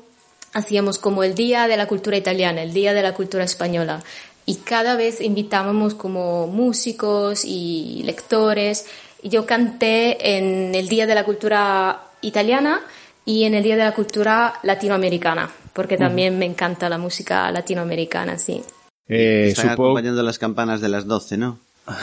hacíamos 0.53 0.97
como 0.97 1.23
el 1.23 1.35
Día 1.35 1.67
de 1.67 1.77
la 1.77 1.87
Cultura 1.87 2.17
Italiana, 2.17 2.63
el 2.63 2.73
Día 2.73 2.93
de 2.93 3.03
la 3.03 3.13
Cultura 3.13 3.43
Española. 3.43 4.03
Y 4.45 4.55
cada 4.55 4.95
vez 4.95 5.21
invitábamos 5.21 5.93
como 5.93 6.47
músicos 6.47 7.43
y 7.45 8.01
lectores. 8.03 8.85
Yo 9.21 9.45
canté 9.45 10.37
en 10.37 10.73
el 10.73 10.87
Día 10.87 11.05
de 11.05 11.15
la 11.15 11.23
Cultura 11.23 12.01
Italiana 12.21 12.81
y 13.25 13.43
en 13.43 13.55
el 13.55 13.63
Día 13.63 13.75
de 13.75 13.83
la 13.83 13.93
Cultura 13.93 14.59
Latinoamericana, 14.63 15.51
porque 15.73 15.97
también 15.97 16.39
me 16.39 16.45
encanta 16.45 16.87
la 16.89 16.97
música 16.97 17.51
latinoamericana, 17.51 18.39
sí. 18.39 18.63
Eh, 19.09 19.47
Están 19.49 19.69
acompañando 19.69 20.21
las 20.23 20.39
campanas 20.39 20.81
de 20.81 20.89
las 20.89 21.05
12, 21.05 21.37
¿no? 21.37 21.59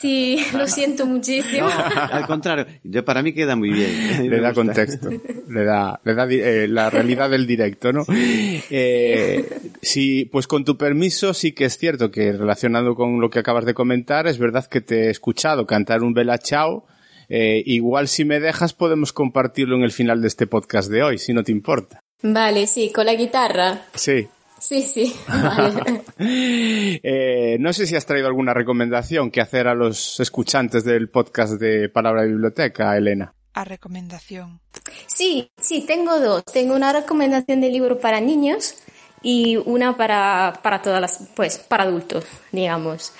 Sí, 0.00 0.38
lo 0.52 0.66
siento 0.68 1.06
muchísimo. 1.06 1.66
al 1.66 2.26
contrario, 2.26 2.66
para 3.04 3.22
mí 3.22 3.32
queda 3.32 3.56
muy 3.56 3.70
bien. 3.70 4.28
Le 4.28 4.40
da 4.40 4.52
contexto, 4.52 5.08
le 5.48 5.64
da, 5.64 5.98
le 6.04 6.14
da 6.14 6.26
eh, 6.30 6.68
la 6.68 6.90
realidad 6.90 7.30
del 7.30 7.46
directo, 7.46 7.92
¿no? 7.92 8.04
Eh, 8.10 9.48
sí, 9.80 10.28
pues 10.30 10.46
con 10.46 10.64
tu 10.64 10.76
permiso 10.76 11.32
sí 11.32 11.52
que 11.52 11.64
es 11.64 11.78
cierto 11.78 12.10
que 12.10 12.32
relacionado 12.32 12.94
con 12.94 13.20
lo 13.20 13.30
que 13.30 13.38
acabas 13.38 13.64
de 13.64 13.72
comentar, 13.72 14.26
es 14.26 14.38
verdad 14.38 14.66
que 14.66 14.80
te 14.80 15.06
he 15.06 15.10
escuchado 15.10 15.66
cantar 15.66 16.02
un 16.02 16.12
Bella 16.12 16.38
Chao. 16.38 16.86
Eh, 17.30 17.62
igual 17.64 18.08
si 18.08 18.26
me 18.26 18.40
dejas 18.40 18.74
podemos 18.74 19.14
compartirlo 19.14 19.76
en 19.76 19.82
el 19.82 19.92
final 19.92 20.20
de 20.20 20.28
este 20.28 20.46
podcast 20.46 20.90
de 20.90 21.02
hoy, 21.02 21.18
si 21.18 21.32
no 21.32 21.42
te 21.42 21.52
importa. 21.52 22.00
Vale, 22.22 22.66
sí, 22.66 22.92
con 22.94 23.06
la 23.06 23.14
guitarra. 23.14 23.82
Sí. 23.94 24.28
Sí, 24.66 24.80
sí. 24.80 25.14
eh, 26.18 27.58
no 27.60 27.70
sé 27.74 27.86
si 27.86 27.96
has 27.96 28.06
traído 28.06 28.28
alguna 28.28 28.54
recomendación 28.54 29.30
que 29.30 29.42
hacer 29.42 29.68
a 29.68 29.74
los 29.74 30.18
escuchantes 30.20 30.84
del 30.84 31.10
podcast 31.10 31.60
de 31.60 31.90
Palabra 31.90 32.22
de 32.22 32.28
Biblioteca, 32.28 32.96
Elena. 32.96 33.34
A 33.52 33.64
recomendación. 33.64 34.60
Sí, 35.06 35.50
sí, 35.60 35.84
tengo 35.86 36.18
dos. 36.18 36.46
Tengo 36.46 36.74
una 36.74 36.94
recomendación 36.94 37.60
de 37.60 37.68
libro 37.68 38.00
para 38.00 38.22
niños 38.22 38.76
y 39.22 39.56
una 39.56 39.98
para, 39.98 40.58
para 40.62 40.80
todas 40.80 41.00
las, 41.02 41.28
pues, 41.36 41.58
para 41.58 41.82
adultos, 41.82 42.24
digamos. 42.50 43.12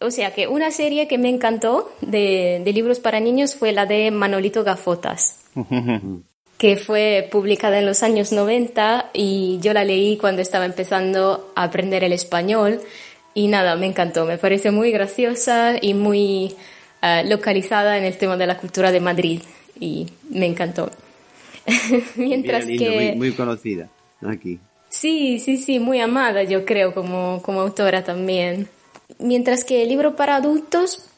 o 0.00 0.10
sea 0.10 0.34
que 0.34 0.48
una 0.48 0.70
serie 0.70 1.08
que 1.08 1.16
me 1.16 1.30
encantó 1.30 1.90
de, 2.02 2.60
de 2.62 2.72
libros 2.74 3.00
para 3.00 3.20
niños 3.20 3.54
fue 3.54 3.72
la 3.72 3.86
de 3.86 4.10
Manolito 4.10 4.64
Gafotas. 4.64 5.38
que 6.58 6.76
fue 6.76 7.28
publicada 7.30 7.78
en 7.78 7.86
los 7.86 8.02
años 8.02 8.32
90 8.32 9.10
y 9.12 9.58
yo 9.60 9.72
la 9.72 9.84
leí 9.84 10.16
cuando 10.16 10.40
estaba 10.42 10.64
empezando 10.64 11.52
a 11.54 11.64
aprender 11.64 12.02
el 12.02 12.12
español 12.12 12.80
y 13.34 13.48
nada, 13.48 13.76
me 13.76 13.86
encantó, 13.86 14.24
me 14.24 14.38
parece 14.38 14.70
muy 14.70 14.90
graciosa 14.90 15.74
y 15.80 15.92
muy 15.92 16.54
eh, 17.02 17.22
localizada 17.26 17.98
en 17.98 18.04
el 18.04 18.16
tema 18.16 18.38
de 18.38 18.46
la 18.46 18.56
cultura 18.56 18.90
de 18.90 19.00
Madrid 19.00 19.42
y 19.78 20.06
me 20.30 20.46
encantó. 20.46 20.90
Mientras 22.16 22.64
que... 22.64 23.12
Muy, 23.14 23.28
muy, 23.28 23.32
conocida 23.32 23.90
aquí. 24.26 24.58
Sí, 24.88 25.38
sí, 25.38 25.58
sí, 25.58 25.78
muy 25.78 26.00
amada 26.00 26.42
yo 26.44 26.64
creo 26.64 26.94
como, 26.94 27.42
como 27.42 27.60
autora 27.60 28.02
también. 28.02 28.68
Mientras 29.18 29.64
que 29.64 29.82
el 29.82 29.90
libro 29.90 30.16
para 30.16 30.36
adultos 30.36 31.10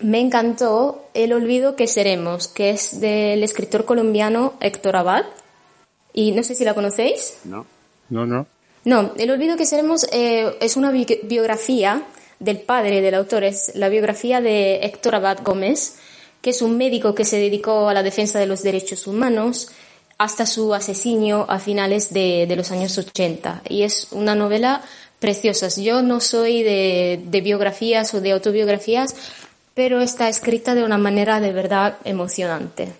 me 0.00 0.20
encantó 0.20 1.08
El 1.14 1.32
olvido 1.32 1.76
que 1.76 1.86
seremos, 1.86 2.48
que 2.48 2.70
es 2.70 3.00
del 3.00 3.42
escritor 3.42 3.84
colombiano 3.84 4.54
Héctor 4.60 4.96
Abad. 4.96 5.24
Y 6.12 6.32
no 6.32 6.42
sé 6.42 6.54
si 6.54 6.64
la 6.64 6.74
conocéis. 6.74 7.38
No. 7.44 7.66
No, 8.08 8.26
no. 8.26 8.46
No, 8.84 9.12
El 9.16 9.30
olvido 9.30 9.56
que 9.56 9.66
seremos 9.66 10.06
eh, 10.12 10.56
es 10.60 10.76
una 10.76 10.90
biografía 10.90 12.02
del 12.40 12.60
padre 12.60 13.00
del 13.00 13.14
autor, 13.14 13.44
es 13.44 13.72
la 13.76 13.88
biografía 13.88 14.40
de 14.40 14.80
Héctor 14.82 15.14
Abad 15.14 15.38
Gómez, 15.44 15.96
que 16.40 16.50
es 16.50 16.60
un 16.60 16.76
médico 16.76 17.14
que 17.14 17.24
se 17.24 17.38
dedicó 17.38 17.88
a 17.88 17.94
la 17.94 18.02
defensa 18.02 18.40
de 18.40 18.46
los 18.46 18.62
derechos 18.62 19.06
humanos 19.06 19.70
hasta 20.18 20.46
su 20.46 20.74
asesinio 20.74 21.46
a 21.48 21.60
finales 21.60 22.12
de, 22.12 22.46
de 22.48 22.56
los 22.56 22.72
años 22.72 22.98
80. 22.98 23.62
Y 23.68 23.82
es 23.82 24.08
una 24.10 24.34
novela 24.34 24.82
preciosa. 25.20 25.68
Yo 25.80 26.02
no 26.02 26.20
soy 26.20 26.64
de, 26.64 27.20
de 27.24 27.40
biografías 27.40 28.12
o 28.12 28.20
de 28.20 28.32
autobiografías, 28.32 29.14
pero 29.74 30.00
está 30.00 30.28
escrita 30.28 30.74
de 30.74 30.84
una 30.84 30.98
manera 30.98 31.40
de 31.40 31.52
verdad 31.52 31.98
emocionante. 32.04 32.92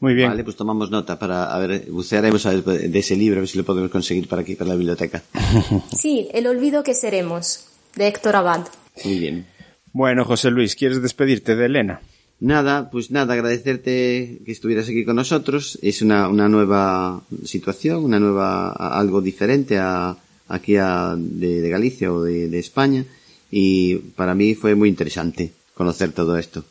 Muy 0.00 0.14
bien. 0.14 0.28
Vale, 0.28 0.44
pues 0.44 0.56
tomamos 0.56 0.90
nota 0.90 1.18
para, 1.18 1.52
a 1.52 1.58
ver, 1.58 1.86
bucearemos 1.90 2.44
de 2.44 2.98
ese 2.98 3.16
libro, 3.16 3.38
a 3.38 3.40
ver 3.40 3.48
si 3.48 3.58
lo 3.58 3.64
podemos 3.64 3.90
conseguir 3.90 4.28
para 4.28 4.42
aquí, 4.42 4.54
para 4.54 4.70
la 4.70 4.76
biblioteca. 4.76 5.22
Sí, 5.96 6.28
El 6.32 6.46
olvido 6.46 6.84
que 6.84 6.94
seremos, 6.94 7.66
de 7.96 8.06
Héctor 8.06 8.36
Abad. 8.36 8.68
Muy 9.04 9.18
bien. 9.18 9.46
Bueno, 9.92 10.24
José 10.24 10.50
Luis, 10.50 10.76
¿quieres 10.76 11.02
despedirte 11.02 11.56
de 11.56 11.66
Elena? 11.66 12.00
Nada, 12.40 12.88
pues 12.90 13.10
nada, 13.10 13.34
agradecerte 13.34 14.38
que 14.44 14.52
estuvieras 14.52 14.88
aquí 14.88 15.04
con 15.04 15.16
nosotros. 15.16 15.76
Es 15.82 16.02
una, 16.02 16.28
una 16.28 16.48
nueva 16.48 17.20
situación, 17.44 18.04
una 18.04 18.20
nueva, 18.20 18.70
algo 18.70 19.20
diferente 19.20 19.78
a, 19.78 20.16
aquí 20.46 20.76
a, 20.76 21.16
de, 21.18 21.68
Galicia 21.68 22.12
o 22.12 22.22
de 22.22 22.56
España. 22.56 23.04
Y 23.50 23.96
para 23.96 24.36
mí 24.36 24.54
fue 24.54 24.76
muy 24.76 24.88
interesante 24.88 25.57
conocer 25.78 26.12
todo 26.12 26.36
esto. 26.36 26.64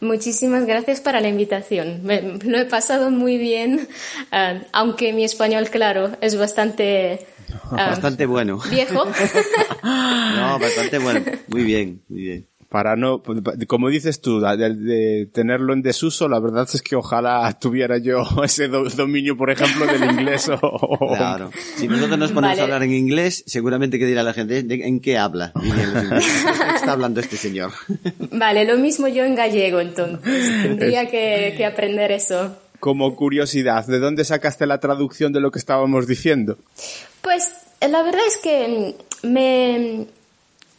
Muchísimas 0.00 0.66
gracias 0.66 1.00
para 1.00 1.20
la 1.20 1.28
invitación. 1.28 2.00
Me, 2.04 2.38
lo 2.44 2.58
he 2.58 2.64
pasado 2.64 3.10
muy 3.10 3.36
bien, 3.36 3.88
ah, 4.30 4.60
aunque 4.72 5.12
mi 5.12 5.24
español, 5.24 5.68
claro, 5.68 6.12
es 6.20 6.38
bastante... 6.38 7.26
Ah, 7.70 7.90
bastante 7.90 8.24
bueno. 8.24 8.60
Viejo. 8.70 9.04
no, 9.82 10.58
bastante 10.58 10.98
bueno. 10.98 11.20
Muy 11.48 11.64
bien, 11.64 12.02
muy 12.08 12.22
bien 12.22 12.51
para 12.72 12.96
no, 12.96 13.22
como 13.66 13.90
dices 13.90 14.22
tú, 14.22 14.40
de, 14.40 15.28
tenerlo 15.30 15.74
en 15.74 15.82
desuso, 15.82 16.26
la 16.26 16.40
verdad 16.40 16.66
es 16.72 16.80
que 16.80 16.96
ojalá 16.96 17.52
tuviera 17.60 17.98
yo 17.98 18.24
ese 18.44 18.66
dominio, 18.68 19.36
por 19.36 19.50
ejemplo, 19.50 19.84
del 19.84 20.02
inglés 20.10 20.48
o... 20.48 21.14
Claro. 21.14 21.50
Si 21.76 21.86
nosotros 21.86 22.18
nos 22.18 22.32
ponemos 22.32 22.58
a 22.58 22.62
hablar 22.62 22.82
en 22.82 22.94
inglés, 22.94 23.44
seguramente 23.46 23.98
que 23.98 24.06
dirá 24.06 24.22
la 24.22 24.32
gente, 24.32 24.64
¿en 24.66 25.00
qué 25.00 25.18
habla? 25.18 25.52
¿Qué 25.52 26.74
está 26.74 26.92
hablando 26.92 27.20
este 27.20 27.36
señor? 27.36 27.72
Vale, 28.32 28.64
lo 28.64 28.78
mismo 28.78 29.06
yo 29.06 29.24
en 29.24 29.34
gallego, 29.34 29.80
entonces. 29.80 30.22
Tendría 30.62 31.10
que, 31.10 31.52
que 31.54 31.66
aprender 31.66 32.10
eso. 32.10 32.56
Como 32.80 33.14
curiosidad, 33.16 33.86
¿de 33.86 33.98
dónde 33.98 34.24
sacaste 34.24 34.64
la 34.64 34.80
traducción 34.80 35.34
de 35.34 35.40
lo 35.40 35.50
que 35.50 35.58
estábamos 35.58 36.06
diciendo? 36.06 36.56
Pues 37.20 37.52
la 37.82 38.02
verdad 38.02 38.22
es 38.26 38.38
que 38.38 38.96
me, 39.22 40.06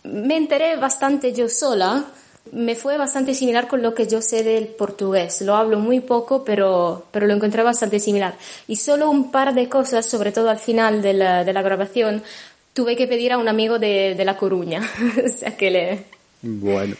me 0.04 0.38
enteré 0.38 0.76
bastante 0.76 1.34
yo 1.34 1.50
sola. 1.50 2.06
Me 2.52 2.76
fue 2.76 2.98
bastante 2.98 3.34
similar 3.34 3.68
con 3.68 3.82
lo 3.82 3.96
que 3.96 4.06
yo 4.06 4.22
sé 4.22 4.44
del 4.44 4.68
portugués. 4.68 5.42
Lo 5.42 5.56
hablo 5.56 5.80
muy 5.80 6.02
poco, 6.02 6.44
pero, 6.44 7.06
pero 7.12 7.26
lo 7.26 7.34
encontré 7.34 7.63
bastante 7.63 8.00
similar. 8.00 8.36
Y 8.68 8.76
solo 8.76 9.10
un 9.10 9.32
par 9.32 9.54
de 9.54 9.70
cosas, 9.70 10.06
sobre 10.06 10.32
todo 10.32 10.50
al 10.50 10.60
final 10.60 11.02
de 11.02 11.13
la, 11.13 11.44
grabación, 11.44 12.22
tuve 12.74 12.96
que 12.98 13.08
pedir 13.08 13.32
a 13.32 13.38
un 13.38 13.48
amigo 13.48 13.80
de, 13.80 14.13
de 14.16 14.26
La 14.26 14.38
Coruña. 14.38 14.82
o 15.26 15.30
sea 15.30 15.56
que 15.56 15.72
le... 15.72 16.12
Bueno. 16.44 16.96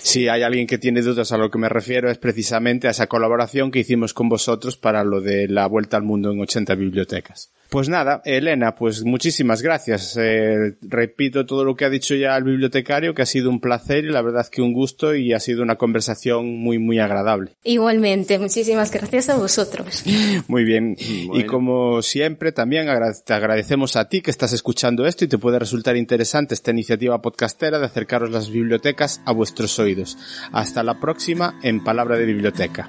Si 0.00 0.28
hay 0.28 0.42
alguien 0.42 0.66
que 0.66 0.78
tiene 0.78 1.02
dudas 1.02 1.32
a 1.32 1.36
lo 1.36 1.50
que 1.50 1.58
me 1.58 1.68
refiero 1.68 2.10
es 2.10 2.18
precisamente 2.18 2.88
a 2.88 2.92
esa 2.92 3.08
colaboración 3.08 3.70
que 3.70 3.80
hicimos 3.80 4.14
con 4.14 4.28
vosotros 4.28 4.76
para 4.76 5.04
lo 5.04 5.20
de 5.20 5.48
la 5.48 5.66
vuelta 5.66 5.96
al 5.96 6.04
mundo 6.04 6.30
en 6.30 6.40
80 6.40 6.74
bibliotecas. 6.76 7.52
Pues 7.70 7.90
nada, 7.90 8.22
Elena, 8.24 8.74
pues 8.74 9.04
muchísimas 9.04 9.60
gracias. 9.60 10.16
Eh, 10.18 10.76
repito 10.80 11.44
todo 11.44 11.64
lo 11.64 11.76
que 11.76 11.84
ha 11.84 11.90
dicho 11.90 12.14
ya 12.14 12.34
el 12.34 12.44
bibliotecario, 12.44 13.12
que 13.12 13.20
ha 13.20 13.26
sido 13.26 13.50
un 13.50 13.60
placer 13.60 14.06
y 14.06 14.08
la 14.08 14.22
verdad 14.22 14.46
que 14.50 14.62
un 14.62 14.72
gusto 14.72 15.14
y 15.14 15.34
ha 15.34 15.40
sido 15.40 15.62
una 15.62 15.76
conversación 15.76 16.56
muy, 16.56 16.78
muy 16.78 16.98
agradable. 16.98 17.50
Igualmente, 17.64 18.38
muchísimas 18.38 18.90
gracias 18.90 19.28
a 19.28 19.36
vosotros. 19.36 20.02
Muy 20.48 20.64
bien. 20.64 20.96
Y 20.98 21.44
como 21.44 22.00
siempre, 22.00 22.52
también 22.52 22.86
te 23.26 23.34
agradecemos 23.34 23.96
a 23.96 24.08
ti 24.08 24.22
que 24.22 24.30
estás 24.30 24.54
escuchando 24.54 25.06
esto 25.06 25.26
y 25.26 25.28
te 25.28 25.36
puede 25.36 25.58
resultar 25.58 25.94
interesante 25.94 26.54
esta 26.54 26.70
iniciativa 26.70 27.20
podcastera 27.20 27.78
de 27.78 27.84
acercaros 27.84 28.30
las 28.30 28.50
bibliotecas 28.50 28.67
a 29.24 29.32
vuestros 29.32 29.78
oídos. 29.78 30.18
Hasta 30.52 30.82
la 30.82 30.94
próxima 30.94 31.54
en 31.62 31.82
Palabra 31.82 32.16
de 32.16 32.26
Biblioteca. 32.26 32.88